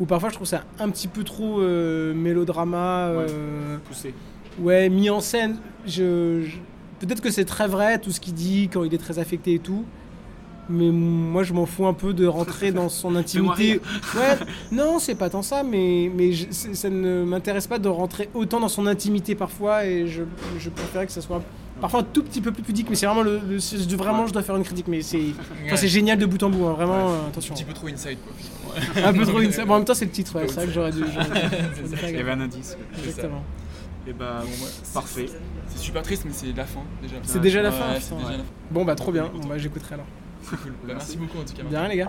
[0.00, 4.14] où parfois je trouve ça un petit peu trop euh, mélodrama, euh, poussé.
[4.60, 5.56] Ouais, mis en scène.
[5.86, 6.56] Je, je-
[7.00, 9.58] peut-être que c'est très vrai tout ce qu'il dit quand il est très affecté et
[9.58, 9.84] tout.
[10.70, 13.80] Mais moi, je m'en fous un peu de rentrer dans son intimité.
[14.16, 14.38] Ouais,
[14.72, 18.60] non, c'est pas tant ça, mais, mais je- ça ne m'intéresse pas de rentrer autant
[18.60, 20.22] dans son intimité parfois, et je,
[20.58, 21.42] je préférais que ça soit
[21.82, 24.42] parfois un tout petit peu plus pudique, mais c'est vraiment le, le- vraiment je dois
[24.42, 25.20] faire une critique, mais c'est
[25.66, 27.52] enfin, c'est génial de bout en bout, hein, vraiment euh, attention.
[27.52, 28.32] Un petit peu trop inside quoi.
[29.04, 29.64] Un peu trop inside.
[29.66, 31.02] Bon, en même temps, c'est le titre, ouais, c'est vrai que j'aurais dû.
[32.08, 32.76] Il y avait un indice.
[32.98, 33.42] Exactement.
[34.06, 34.42] Et bah,
[34.92, 35.26] parfait.
[35.68, 37.16] C'est super triste, mais c'est la fin déjà.
[37.22, 38.36] C'est déjà la Ouais, fin, ouais.
[38.70, 40.06] Bon, bah trop bien, bon, bah, j'écouterai alors.
[40.42, 40.72] C'est cool.
[40.86, 41.62] Bah, merci beaucoup en tout cas.
[41.62, 42.08] De rien, les gars.